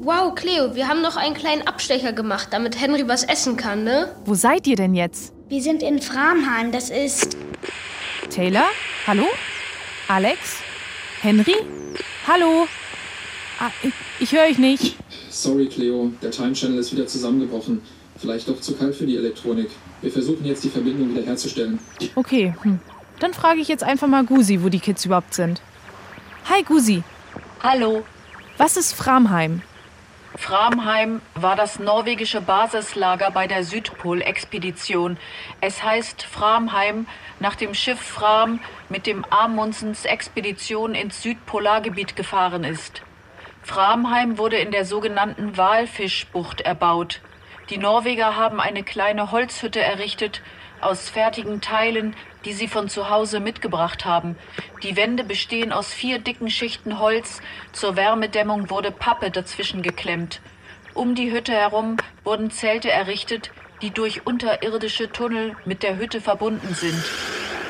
Wow, 0.00 0.34
Cleo, 0.34 0.74
wir 0.74 0.88
haben 0.88 1.02
noch 1.02 1.16
einen 1.16 1.34
kleinen 1.34 1.66
Abstecher 1.66 2.14
gemacht, 2.14 2.48
damit 2.52 2.80
Henry 2.80 3.06
was 3.06 3.24
essen 3.24 3.58
kann, 3.58 3.84
ne? 3.84 4.08
Wo 4.24 4.34
seid 4.34 4.66
ihr 4.66 4.76
denn 4.76 4.94
jetzt? 4.94 5.35
Wir 5.48 5.62
sind 5.62 5.80
in 5.84 6.02
Framheim. 6.02 6.72
Das 6.72 6.90
ist. 6.90 7.36
Taylor? 8.30 8.64
Hallo? 9.06 9.26
Alex? 10.08 10.56
Henry? 11.20 11.54
Hallo? 12.26 12.66
Ah, 13.60 13.70
ich, 13.80 13.92
ich 14.18 14.32
höre 14.32 14.42
euch 14.42 14.58
nicht. 14.58 14.96
Sorry, 15.30 15.66
Cleo, 15.68 16.10
der 16.20 16.32
Time 16.32 16.52
Channel 16.52 16.78
ist 16.78 16.92
wieder 16.92 17.06
zusammengebrochen. 17.06 17.80
Vielleicht 18.18 18.48
doch 18.48 18.60
zu 18.60 18.74
kalt 18.74 18.96
für 18.96 19.06
die 19.06 19.16
Elektronik. 19.16 19.70
Wir 20.02 20.10
versuchen 20.10 20.44
jetzt 20.44 20.64
die 20.64 20.68
Verbindung 20.68 21.10
wieder 21.10 21.24
herzustellen. 21.24 21.78
Okay, 22.16 22.52
hm. 22.62 22.80
dann 23.20 23.32
frage 23.32 23.60
ich 23.60 23.68
jetzt 23.68 23.84
einfach 23.84 24.08
mal 24.08 24.24
Gusi, 24.24 24.64
wo 24.64 24.68
die 24.68 24.80
Kids 24.80 25.04
überhaupt 25.04 25.32
sind. 25.32 25.62
Hi 26.46 26.64
Gusi. 26.64 27.04
Hallo. 27.62 28.02
Was 28.58 28.76
ist 28.76 28.94
Framheim? 28.94 29.62
Framheim 30.36 31.22
war 31.34 31.56
das 31.56 31.78
norwegische 31.78 32.42
Basislager 32.42 33.30
bei 33.30 33.46
der 33.46 33.64
Südpol-Expedition. 33.64 35.16
Es 35.62 35.82
heißt 35.82 36.22
Framheim 36.24 37.06
nach 37.40 37.56
dem 37.56 37.72
Schiff 37.72 38.00
Fram, 38.00 38.60
mit 38.88 39.06
dem 39.06 39.24
Amundsens 39.24 40.04
Expedition 40.04 40.94
ins 40.94 41.22
Südpolargebiet 41.22 42.16
gefahren 42.16 42.64
ist. 42.64 43.02
Framheim 43.62 44.36
wurde 44.36 44.56
in 44.56 44.72
der 44.72 44.84
sogenannten 44.84 45.56
Walfischbucht 45.56 46.60
erbaut. 46.60 47.20
Die 47.70 47.78
Norweger 47.78 48.36
haben 48.36 48.60
eine 48.60 48.82
kleine 48.82 49.32
Holzhütte 49.32 49.80
errichtet 49.80 50.42
aus 50.80 51.08
fertigen 51.08 51.60
Teilen, 51.60 52.14
die 52.44 52.52
sie 52.52 52.68
von 52.68 52.88
zu 52.88 53.10
Hause 53.10 53.40
mitgebracht 53.40 54.04
haben. 54.04 54.36
Die 54.82 54.96
Wände 54.96 55.24
bestehen 55.24 55.72
aus 55.72 55.92
vier 55.92 56.18
dicken 56.18 56.50
Schichten 56.50 56.98
Holz. 56.98 57.40
Zur 57.72 57.96
Wärmedämmung 57.96 58.70
wurde 58.70 58.90
Pappe 58.90 59.30
dazwischen 59.30 59.82
geklemmt. 59.82 60.40
Um 60.94 61.14
die 61.14 61.32
Hütte 61.32 61.52
herum 61.52 61.96
wurden 62.24 62.50
Zelte 62.50 62.90
errichtet, 62.90 63.50
die 63.82 63.90
durch 63.90 64.26
unterirdische 64.26 65.12
Tunnel 65.12 65.56
mit 65.64 65.82
der 65.82 65.98
Hütte 65.98 66.20
verbunden 66.20 66.74
sind. 66.74 67.02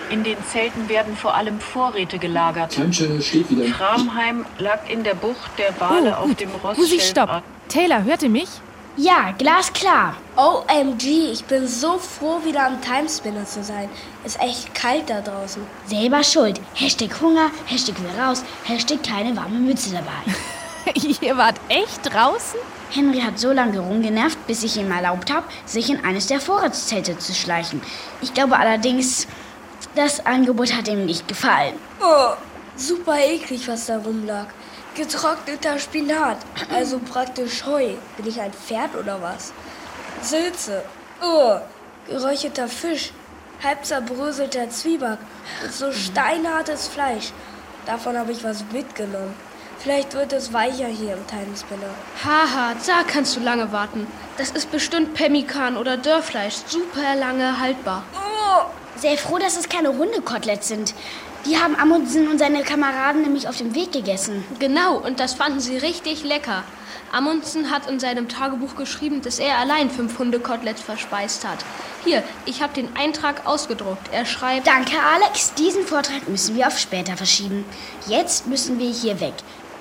In 0.09 0.23
den 0.23 0.37
Zelten 0.45 0.88
werden 0.88 1.16
vor 1.16 1.35
allem 1.35 1.59
Vorräte 1.59 2.19
gelagert. 2.19 2.75
Framheim 2.75 4.47
lag 4.59 4.88
in 4.88 5.03
der 5.03 5.14
Bucht 5.14 5.51
der 5.59 5.79
Wale 5.81 6.16
auf 6.19 6.33
dem 6.37 6.51
Gusi, 6.53 7.01
stopp. 7.01 7.29
Rossschildrat. 7.29 7.42
Taylor, 7.69 8.05
hört 8.05 8.23
ihr 8.23 8.29
mich? 8.29 8.49
Ja, 8.98 9.35
glasklar. 9.37 10.16
OMG, 10.37 11.30
ich 11.30 11.44
bin 11.44 11.68
so 11.68 11.98
froh, 11.98 12.40
wieder 12.44 12.64
am 12.64 12.80
Timespinner 12.80 13.44
zu 13.44 13.62
sein. 13.62 13.90
Ist 14.24 14.40
echt 14.40 14.74
kalt 14.74 15.11
da 15.11 15.20
draußen. 15.20 15.61
Selber 15.87 16.24
schuld. 16.24 16.59
Hashtag 16.72 17.20
Hunger, 17.20 17.50
Hashtag 17.66 17.96
will 18.00 18.18
raus, 18.18 18.42
Hashtag 18.64 19.02
keine 19.02 19.37
warme 19.37 19.59
Mütze 19.59 19.90
dabei. 19.90 20.94
ihr 21.20 21.37
wart 21.37 21.61
echt 21.68 22.11
draußen? 22.11 22.59
Henry 22.88 23.20
hat 23.20 23.38
so 23.38 23.52
lange 23.52 23.80
rumgenervt, 23.80 24.46
bis 24.46 24.62
ich 24.62 24.78
ihm 24.78 24.90
erlaubt 24.90 25.30
habe, 25.30 25.44
sich 25.66 25.90
in 25.90 26.02
eines 26.02 26.28
der 26.28 26.40
Vorratszelte 26.40 27.18
zu 27.18 27.35
schleichen. 27.35 27.82
Ich 28.22 28.32
glaube 28.32 28.56
allerdings, 28.56 29.26
das 29.94 30.24
Angebot 30.24 30.74
hat 30.74 30.88
ihm 30.88 31.04
nicht 31.04 31.28
gefallen. 31.28 31.74
Oh, 32.00 32.32
super 32.76 33.18
eklig, 33.18 33.68
was 33.68 33.85
da 33.87 33.98
rumlag. 33.98 34.46
Getrockneter 34.96 35.78
Spinat, 35.78 36.38
also 36.72 36.98
praktisch 36.98 37.66
Heu. 37.66 37.94
Bin 38.16 38.26
ich 38.26 38.40
ein 38.40 38.52
Pferd 38.52 38.96
oder 38.96 39.20
was? 39.20 39.52
Sülze. 40.22 40.82
Oh, 41.22 41.59
geräucherter 42.09 42.66
Fisch. 42.66 43.12
Halb 43.62 43.85
zerbröselter 43.85 44.70
Zwieback. 44.70 45.18
Und 45.62 45.72
so 45.72 45.92
steinhartes 45.92 46.88
Fleisch. 46.88 47.32
Davon 47.85 48.16
habe 48.16 48.32
ich 48.32 48.42
was 48.42 48.64
mitgenommen. 48.72 49.35
Vielleicht 49.78 50.14
wird 50.14 50.32
es 50.32 50.52
weicher 50.54 50.87
hier 50.87 51.12
im 51.12 51.26
Timespinner. 51.26 51.94
Haha, 52.24 52.74
da 52.87 53.02
kannst 53.06 53.37
du 53.37 53.40
lange 53.40 53.70
warten. 53.72 54.06
Das 54.38 54.50
ist 54.50 54.70
bestimmt 54.72 55.12
Pemmikan 55.12 55.76
oder 55.76 55.98
Dörrfleisch. 55.98 56.54
Super 56.66 57.14
lange 57.14 57.61
haltbar. 57.61 58.02
Oh, 58.14 58.64
sehr 58.98 59.18
froh, 59.18 59.38
dass 59.38 59.56
es 59.56 59.68
keine 59.68 59.90
Hundekoteletts 59.90 60.68
sind. 60.68 60.94
Die 61.46 61.56
haben 61.59 61.76
Amundsen 61.76 62.26
und 62.26 62.38
seine 62.38 62.64
Kameraden 62.64 63.22
nämlich 63.22 63.46
auf 63.46 63.56
dem 63.56 63.74
Weg 63.74 63.92
gegessen. 63.92 64.44
Genau, 64.59 64.96
und 64.96 65.20
das 65.20 65.35
fanden 65.35 65.61
sie 65.61 65.76
richtig 65.76 66.24
lecker. 66.24 66.64
Amundsen 67.12 67.70
hat 67.70 67.88
in 67.88 68.00
seinem 68.00 68.28
Tagebuch 68.28 68.74
geschrieben, 68.74 69.22
dass 69.22 69.38
er 69.38 69.59
allein 69.59 69.88
fünf 69.88 70.18
Hundekoteletts 70.18 70.82
verspeist 70.82 71.46
hat. 71.46 71.64
Hier, 72.04 72.24
ich 72.46 72.62
habe 72.62 72.74
den 72.74 72.88
Eintrag 72.96 73.46
ausgedruckt. 73.46 74.09
Er 74.12 74.26
schreibt... 74.26 74.66
Danke, 74.66 74.96
Alex. 75.00 75.54
Diesen 75.54 75.87
Vortrag 75.87 76.28
müssen 76.28 76.56
wir 76.56 76.66
auf 76.66 76.78
später 76.80 77.16
verschieben. 77.16 77.64
Jetzt 78.09 78.48
müssen 78.48 78.80
wir 78.80 78.90
hier 78.90 79.20
weg. 79.20 79.35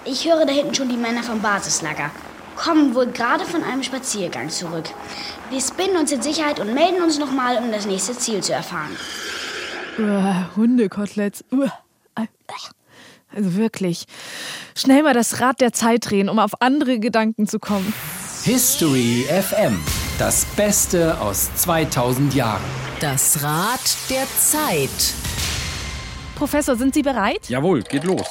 Ich 0.05 0.29
höre 0.29 0.45
da 0.45 0.53
hinten 0.53 0.75
schon 0.75 0.89
die 0.89 0.97
Männer 0.97 1.23
vom 1.23 1.41
Basislager. 1.41 2.11
Kommen 2.55 2.93
wohl 2.93 3.07
gerade 3.07 3.43
von 3.43 3.63
einem 3.63 3.81
Spaziergang 3.81 4.49
zurück. 4.49 4.85
Wir 5.49 5.59
spinnen 5.59 5.97
uns 5.97 6.11
in 6.11 6.21
Sicherheit 6.21 6.59
und 6.59 6.75
melden 6.75 7.01
uns 7.01 7.17
nochmal, 7.17 7.57
um 7.57 7.71
das 7.71 7.87
nächste 7.87 8.15
Ziel 8.15 8.41
zu 8.41 8.53
erfahren. 8.53 8.95
Uah, 9.97 10.55
Hundekoteletts. 10.55 11.43
Uah. 11.51 11.71
Also 13.35 13.55
wirklich. 13.55 14.05
Schnell 14.75 15.03
mal 15.03 15.13
das 15.13 15.41
Rad 15.41 15.59
der 15.59 15.73
Zeit 15.73 16.09
drehen, 16.09 16.29
um 16.29 16.39
auf 16.39 16.61
andere 16.61 16.99
Gedanken 16.99 17.47
zu 17.47 17.59
kommen. 17.59 17.93
History 18.43 19.25
FM. 19.29 19.77
Das 20.17 20.45
Beste 20.55 21.19
aus 21.19 21.53
2000 21.55 22.33
Jahren. 22.33 22.63
Das 23.01 23.43
Rad 23.43 23.81
der 24.09 24.25
Zeit. 24.37 24.89
Professor, 26.35 26.77
sind 26.77 26.93
Sie 26.93 27.01
bereit? 27.01 27.49
Jawohl, 27.49 27.81
geht 27.83 28.05
los. 28.05 28.25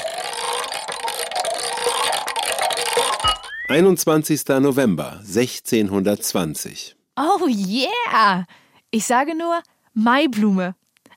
21. 3.69 4.47
November 4.61 5.21
1620. 5.21 6.97
Oh 7.17 7.47
yeah! 7.47 8.45
Ich 8.91 9.05
sage 9.05 9.37
nur 9.37 9.61
Maiblume. 9.93 10.75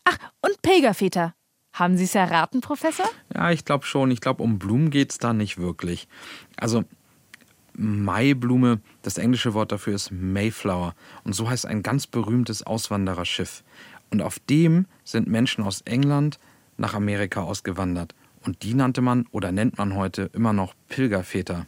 Ach, 0.09 0.17
und 0.39 0.61
Pilgerväter. 0.61 1.33
Haben 1.73 1.97
Sie 1.97 2.05
es 2.05 2.15
erraten, 2.15 2.61
Professor? 2.61 3.09
Ja, 3.35 3.51
ich 3.51 3.65
glaube 3.65 3.85
schon. 3.85 4.09
Ich 4.09 4.21
glaube, 4.21 4.41
um 4.41 4.57
Blumen 4.57 4.89
geht 4.89 5.11
es 5.11 5.17
da 5.17 5.33
nicht 5.33 5.57
wirklich. 5.57 6.07
Also, 6.55 6.85
Maiblume, 7.73 8.79
das 9.01 9.17
englische 9.17 9.53
Wort 9.53 9.73
dafür 9.73 9.95
ist 9.95 10.11
Mayflower. 10.11 10.95
Und 11.25 11.33
so 11.33 11.49
heißt 11.49 11.65
ein 11.65 11.83
ganz 11.83 12.07
berühmtes 12.07 12.65
Auswandererschiff. 12.65 13.65
Und 14.09 14.21
auf 14.21 14.39
dem 14.39 14.85
sind 15.03 15.27
Menschen 15.27 15.65
aus 15.65 15.81
England 15.81 16.39
nach 16.77 16.93
Amerika 16.93 17.41
ausgewandert. 17.41 18.15
Und 18.45 18.63
die 18.63 18.75
nannte 18.75 19.01
man 19.01 19.27
oder 19.31 19.51
nennt 19.51 19.77
man 19.77 19.93
heute 19.93 20.31
immer 20.33 20.53
noch 20.53 20.73
Pilgerväter. 20.87 21.67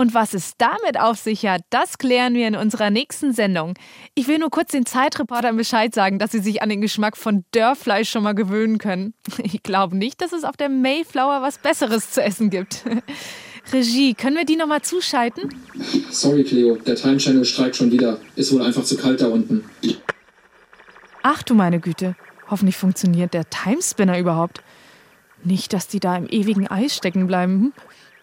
Und 0.00 0.14
was 0.14 0.32
es 0.32 0.52
damit 0.58 0.96
auf 1.00 1.18
sich 1.18 1.44
hat, 1.44 1.62
das 1.70 1.98
klären 1.98 2.32
wir 2.34 2.46
in 2.46 2.54
unserer 2.54 2.88
nächsten 2.88 3.32
Sendung. 3.32 3.74
Ich 4.14 4.28
will 4.28 4.38
nur 4.38 4.48
kurz 4.48 4.70
den 4.70 4.86
Zeitreportern 4.86 5.56
Bescheid 5.56 5.92
sagen, 5.92 6.20
dass 6.20 6.30
sie 6.30 6.38
sich 6.38 6.62
an 6.62 6.68
den 6.68 6.80
Geschmack 6.80 7.16
von 7.16 7.44
Dörrfleisch 7.50 8.08
schon 8.08 8.22
mal 8.22 8.36
gewöhnen 8.36 8.78
können. 8.78 9.14
Ich 9.42 9.64
glaube 9.64 9.96
nicht, 9.96 10.20
dass 10.20 10.32
es 10.32 10.44
auf 10.44 10.56
der 10.56 10.68
Mayflower 10.68 11.42
was 11.42 11.58
Besseres 11.58 12.12
zu 12.12 12.22
essen 12.22 12.48
gibt. 12.48 12.84
Regie, 13.72 14.14
können 14.14 14.36
wir 14.36 14.44
die 14.44 14.54
nochmal 14.54 14.82
zuschalten? 14.82 15.52
Sorry, 16.10 16.44
Cleo, 16.44 16.76
der 16.76 16.94
Time 16.94 17.16
Channel 17.16 17.44
streikt 17.44 17.74
schon 17.74 17.90
wieder. 17.90 18.20
Ist 18.36 18.52
wohl 18.52 18.62
einfach 18.62 18.84
zu 18.84 18.96
kalt 18.96 19.20
da 19.20 19.26
unten. 19.26 19.64
Ach 21.24 21.42
du 21.42 21.54
meine 21.54 21.80
Güte, 21.80 22.14
hoffentlich 22.48 22.76
funktioniert 22.76 23.34
der 23.34 23.50
Timespinner 23.50 24.16
überhaupt. 24.16 24.62
Nicht, 25.42 25.72
dass 25.72 25.88
die 25.88 25.98
da 25.98 26.16
im 26.16 26.28
ewigen 26.28 26.68
Eis 26.68 26.94
stecken 26.94 27.26
bleiben. 27.26 27.52
Hm? 27.52 27.72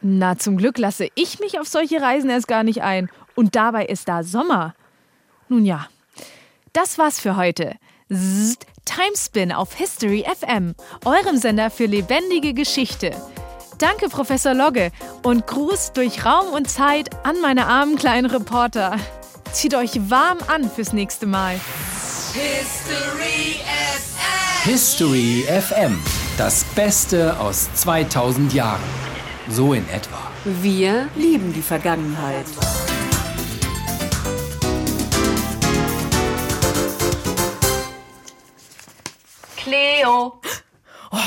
Na, 0.01 0.37
zum 0.37 0.57
Glück 0.57 0.77
lasse 0.77 1.07
ich 1.15 1.39
mich 1.39 1.59
auf 1.59 1.67
solche 1.67 2.01
Reisen 2.01 2.29
erst 2.29 2.47
gar 2.47 2.63
nicht 2.63 2.83
ein. 2.83 3.09
Und 3.35 3.55
dabei 3.55 3.85
ist 3.85 4.07
da 4.07 4.23
Sommer. 4.23 4.75
Nun 5.49 5.65
ja, 5.65 5.87
das 6.73 6.97
war's 6.97 7.19
für 7.19 7.35
heute. 7.35 7.75
Zzzt, 8.11 8.65
Timespin 8.85 9.51
auf 9.51 9.73
History 9.73 10.25
FM, 10.39 10.75
eurem 11.05 11.37
Sender 11.37 11.69
für 11.69 11.85
lebendige 11.85 12.53
Geschichte. 12.53 13.11
Danke, 13.77 14.09
Professor 14.09 14.53
Logge, 14.53 14.91
und 15.23 15.47
Gruß 15.47 15.93
durch 15.93 16.25
Raum 16.25 16.53
und 16.53 16.69
Zeit 16.69 17.09
an 17.25 17.41
meine 17.41 17.65
armen 17.65 17.97
kleinen 17.97 18.27
Reporter. 18.27 18.97
Zieht 19.51 19.73
euch 19.75 20.09
warm 20.09 20.37
an 20.47 20.69
fürs 20.69 20.93
nächste 20.93 21.25
Mal. 21.25 21.59
History 22.33 23.59
FM. 23.95 24.71
History 24.71 25.45
FM. 25.47 25.99
Das 26.37 26.63
Beste 26.75 27.39
aus 27.39 27.73
2000 27.73 28.53
Jahren. 28.53 29.04
So 29.49 29.73
in 29.73 29.87
etwa. 29.89 30.31
Wir 30.43 31.07
lieben 31.15 31.53
die 31.53 31.61
Vergangenheit. 31.61 32.45
Cleo. 39.55 40.41
Oh, 41.11 41.17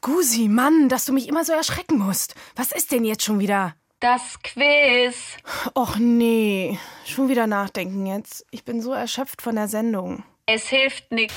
Gusi, 0.00 0.48
Mann, 0.48 0.88
dass 0.88 1.04
du 1.04 1.12
mich 1.12 1.28
immer 1.28 1.44
so 1.44 1.52
erschrecken 1.52 1.98
musst. 1.98 2.34
Was 2.54 2.70
ist 2.70 2.92
denn 2.92 3.04
jetzt 3.04 3.24
schon 3.24 3.40
wieder? 3.40 3.74
Das 3.98 4.38
Quiz. 4.42 5.36
Och 5.74 5.96
nee, 5.98 6.78
schon 7.04 7.28
wieder 7.28 7.46
nachdenken 7.46 8.06
jetzt. 8.06 8.46
Ich 8.50 8.64
bin 8.64 8.80
so 8.80 8.92
erschöpft 8.92 9.42
von 9.42 9.56
der 9.56 9.68
Sendung. 9.68 10.22
Es 10.46 10.68
hilft 10.68 11.10
nix. 11.10 11.34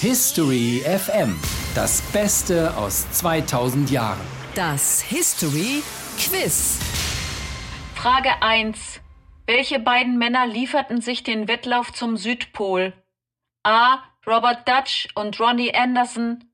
History 0.00 0.82
FM. 0.84 1.38
Das 1.74 2.00
Beste 2.12 2.76
aus 2.76 3.06
2000 3.12 3.90
Jahren. 3.90 4.43
Das 4.54 5.00
History 5.00 5.82
Quiz. 6.16 6.78
Frage 7.96 8.30
1. 8.40 9.00
Welche 9.46 9.80
beiden 9.80 10.16
Männer 10.16 10.46
lieferten 10.46 11.00
sich 11.00 11.24
den 11.24 11.48
Wettlauf 11.48 11.92
zum 11.92 12.16
Südpol? 12.16 12.92
A. 13.64 13.98
Robert 14.24 14.68
Dutch 14.68 15.08
und 15.16 15.40
Ronnie 15.40 15.74
Anderson. 15.74 16.44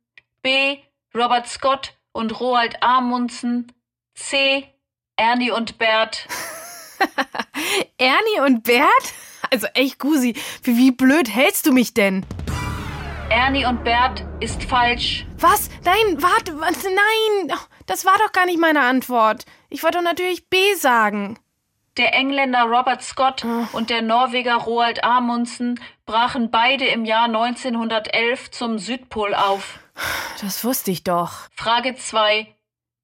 B. 0.40 0.78
Robert 1.14 1.46
Scott 1.46 1.92
und 2.12 2.40
Roald 2.40 2.82
Amundsen. 2.82 3.70
C. 4.14 4.66
Ernie 5.16 5.50
und 5.50 5.76
Bert. 5.76 6.26
Ernie 7.98 8.40
und 8.46 8.62
Bert? 8.62 9.12
Also 9.50 9.66
echt, 9.74 9.98
Gusi, 9.98 10.34
wie, 10.62 10.78
wie 10.78 10.90
blöd 10.90 11.28
hältst 11.28 11.66
du 11.66 11.72
mich 11.72 11.92
denn? 11.92 12.24
Ernie 13.30 13.64
und 13.64 13.84
Bert 13.84 14.24
ist 14.40 14.64
falsch. 14.64 15.24
Was? 15.38 15.70
Nein, 15.84 16.20
warte, 16.20 16.58
warte, 16.58 16.88
nein. 16.88 17.56
Das 17.90 18.04
war 18.04 18.16
doch 18.18 18.30
gar 18.30 18.46
nicht 18.46 18.60
meine 18.60 18.82
Antwort. 18.82 19.46
Ich 19.68 19.82
wollte 19.82 19.98
doch 19.98 20.04
natürlich 20.04 20.48
B 20.48 20.74
sagen. 20.74 21.40
Der 21.96 22.14
Engländer 22.14 22.62
Robert 22.62 23.02
Scott 23.02 23.44
und 23.72 23.90
der 23.90 24.00
Norweger 24.00 24.54
Roald 24.58 25.02
Amundsen 25.02 25.80
brachen 26.06 26.52
beide 26.52 26.86
im 26.86 27.04
Jahr 27.04 27.24
1911 27.24 28.52
zum 28.52 28.78
Südpol 28.78 29.34
auf. 29.34 29.80
Das 30.40 30.62
wusste 30.62 30.92
ich 30.92 31.02
doch. 31.02 31.48
Frage 31.56 31.96
2. 31.96 32.46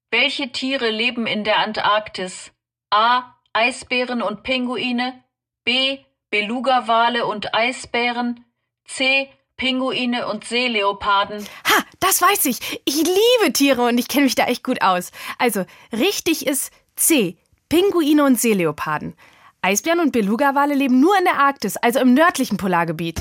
Welche 0.09 0.53
Tiere 0.53 0.89
leben 0.89 1.27
in 1.27 1.43
der 1.43 1.59
Antarktis? 1.59 2.53
A. 2.89 3.35
Eisbären 3.51 4.21
und 4.21 4.43
Pinguine. 4.43 5.21
B. 5.65 5.99
Beluga-Wale 6.29 7.25
und 7.25 7.53
Eisbären. 7.53 8.45
C. 8.85 9.29
Pinguine 9.57 10.27
und 10.27 10.45
Seeleoparden. 10.45 11.43
Ha, 11.43 11.83
das 11.99 12.21
weiß 12.21 12.45
ich. 12.45 12.79
Ich 12.85 12.95
liebe 12.95 13.51
Tiere 13.53 13.87
und 13.87 13.97
ich 13.97 14.07
kenne 14.07 14.25
mich 14.25 14.35
da 14.35 14.45
echt 14.45 14.63
gut 14.63 14.83
aus. 14.83 15.11
Also, 15.39 15.65
richtig 15.91 16.45
ist 16.45 16.71
C. 16.95 17.37
Pinguine 17.67 18.23
und 18.23 18.39
Seeleoparden. 18.39 19.15
Eisbären 19.63 19.99
und 19.99 20.11
Beluga-Wale 20.11 20.75
leben 20.75 20.99
nur 20.99 21.17
in 21.17 21.25
der 21.25 21.39
Arktis, 21.39 21.75
also 21.75 21.99
im 21.99 22.13
nördlichen 22.13 22.57
Polargebiet. 22.57 23.19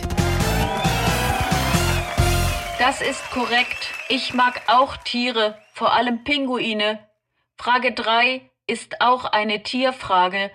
Das 2.79 3.01
ist 3.01 3.31
korrekt. 3.31 3.89
Ich 4.11 4.35
mag 4.35 4.61
auch 4.67 4.99
Tiere, 4.99 5.59
vor 5.73 5.95
allem 5.95 6.23
Pinguine. 6.23 6.99
Frage 7.57 7.93
3 7.93 8.49
ist 8.67 9.01
auch 9.01 9.25
eine 9.25 9.63
Tierfrage. 9.63 10.51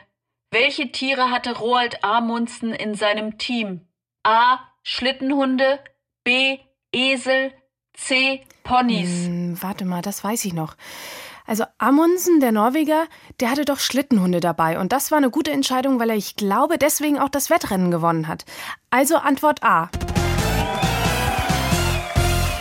Welche 0.51 0.91
Tiere 0.91 1.31
hatte 1.31 1.57
Roald 1.57 2.03
Amundsen 2.03 2.71
in 2.71 2.93
seinem 2.93 3.39
Team? 3.39 3.87
A. 4.23 4.59
Schlittenhunde, 4.83 5.79
B. 6.23 6.57
Esel, 6.91 7.53
C. 7.93 8.41
Ponys. 8.63 9.25
Hm, 9.27 9.57
warte 9.61 9.85
mal, 9.85 10.01
das 10.01 10.23
weiß 10.23 10.45
ich 10.45 10.53
noch. 10.53 10.75
Also 11.45 11.65
Amundsen, 11.77 12.39
der 12.39 12.51
Norweger, 12.51 13.05
der 13.39 13.51
hatte 13.51 13.65
doch 13.65 13.79
Schlittenhunde 13.79 14.39
dabei. 14.39 14.79
Und 14.79 14.91
das 14.91 15.11
war 15.11 15.17
eine 15.17 15.29
gute 15.29 15.51
Entscheidung, 15.51 15.99
weil 15.99 16.09
er, 16.09 16.15
ich 16.15 16.35
glaube, 16.35 16.77
deswegen 16.77 17.19
auch 17.19 17.29
das 17.29 17.49
Wettrennen 17.49 17.91
gewonnen 17.91 18.27
hat. 18.27 18.45
Also 18.89 19.17
Antwort 19.17 19.63
A. 19.63 19.89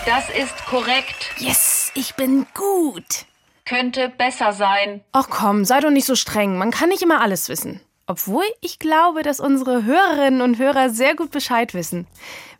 Das 0.06 0.28
ist 0.30 0.56
korrekt. 0.66 1.30
Yes, 1.38 1.92
ich 1.94 2.14
bin 2.16 2.46
gut. 2.54 3.26
könnte 3.64 4.09
besser 4.09 4.52
sein. 4.52 5.02
Ach 5.12 5.28
komm, 5.30 5.64
sei 5.64 5.80
doch 5.80 5.90
nicht 5.90 6.06
so 6.06 6.16
streng. 6.16 6.59
Man 6.59 6.70
kann 6.72 6.88
nicht 6.88 7.02
immer 7.02 7.20
alles 7.20 7.48
wissen. 7.48 7.80
Obwohl 8.11 8.42
ich 8.61 8.81
glaube, 8.81 9.23
dass 9.23 9.38
unsere 9.38 9.85
Hörerinnen 9.85 10.40
und 10.40 10.59
Hörer 10.59 10.90
sehr 10.90 11.14
gut 11.14 11.31
Bescheid 11.31 11.75
wissen. 11.75 12.09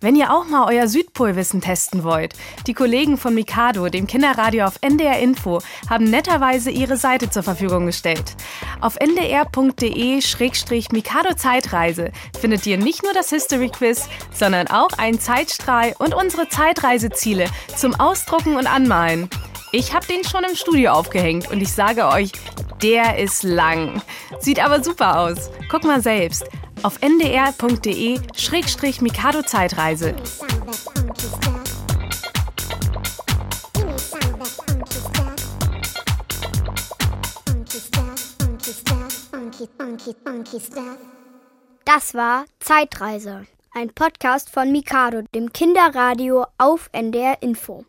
Wenn 0.01 0.15
ihr 0.15 0.33
auch 0.33 0.45
mal 0.45 0.73
euer 0.73 0.87
Südpolwissen 0.87 1.61
testen 1.61 2.05
wollt, 2.05 2.35
die 2.69 2.73
Kollegen 2.73 3.19
von 3.19 3.35
Mikado, 3.35 3.89
dem 3.89 4.07
Kinderradio 4.07 4.65
auf 4.67 4.79
NDR 4.81 5.19
Info, 5.19 5.59
haben 5.89 6.05
netterweise 6.05 6.71
ihre 6.71 6.97
Seite 6.97 7.31
zur 7.31 7.43
Verfügung 7.43 7.87
gestellt. 7.87 8.37
Auf 8.81 8.97
ndr.de-mikado 9.01 10.25
Zeitreise 11.35 12.13
findet 12.41 12.65
ihr 12.69 12.79
nicht 12.79 13.03
nur 13.03 13.13
das 13.13 13.31
History 13.31 13.71
Quiz, 13.71 14.09
sondern 14.33 14.69
auch 14.69 14.93
einen 14.99 15.19
Zeitstrahl 15.19 15.97
und 15.99 16.15
unsere 16.15 16.49
Zeitreiseziele 16.49 17.47
zum 17.75 17.99
Ausdrucken 17.99 18.55
und 18.55 18.69
Anmalen. 18.69 19.29
Ich 19.73 19.95
habe 19.95 20.07
den 20.07 20.23
schon 20.23 20.45
im 20.45 20.55
Studio 20.55 20.93
aufgehängt 20.93 21.51
und 21.51 21.61
ich 21.61 21.73
sage 21.73 22.07
euch, 22.07 22.31
der 22.83 23.19
ist 23.19 23.43
lang. 23.43 24.01
Sieht 24.39 24.65
aber 24.65 24.83
super 24.83 25.21
aus. 25.21 25.51
Guck 25.71 25.85
mal 25.85 26.01
selbst. 26.01 26.47
Auf 26.83 26.99
ndr.de-mikado 27.03 29.43
Zeitreise. 29.43 30.17
Das 41.85 42.15
war 42.15 42.47
Zeitreise, 42.61 43.47
ein 43.73 43.91
Podcast 43.95 44.49
von 44.49 44.73
Mikado, 44.73 45.21
dem 45.35 45.53
Kinderradio 45.53 46.47
auf 46.57 46.89
NDR 46.93 47.43
Info. 47.43 47.85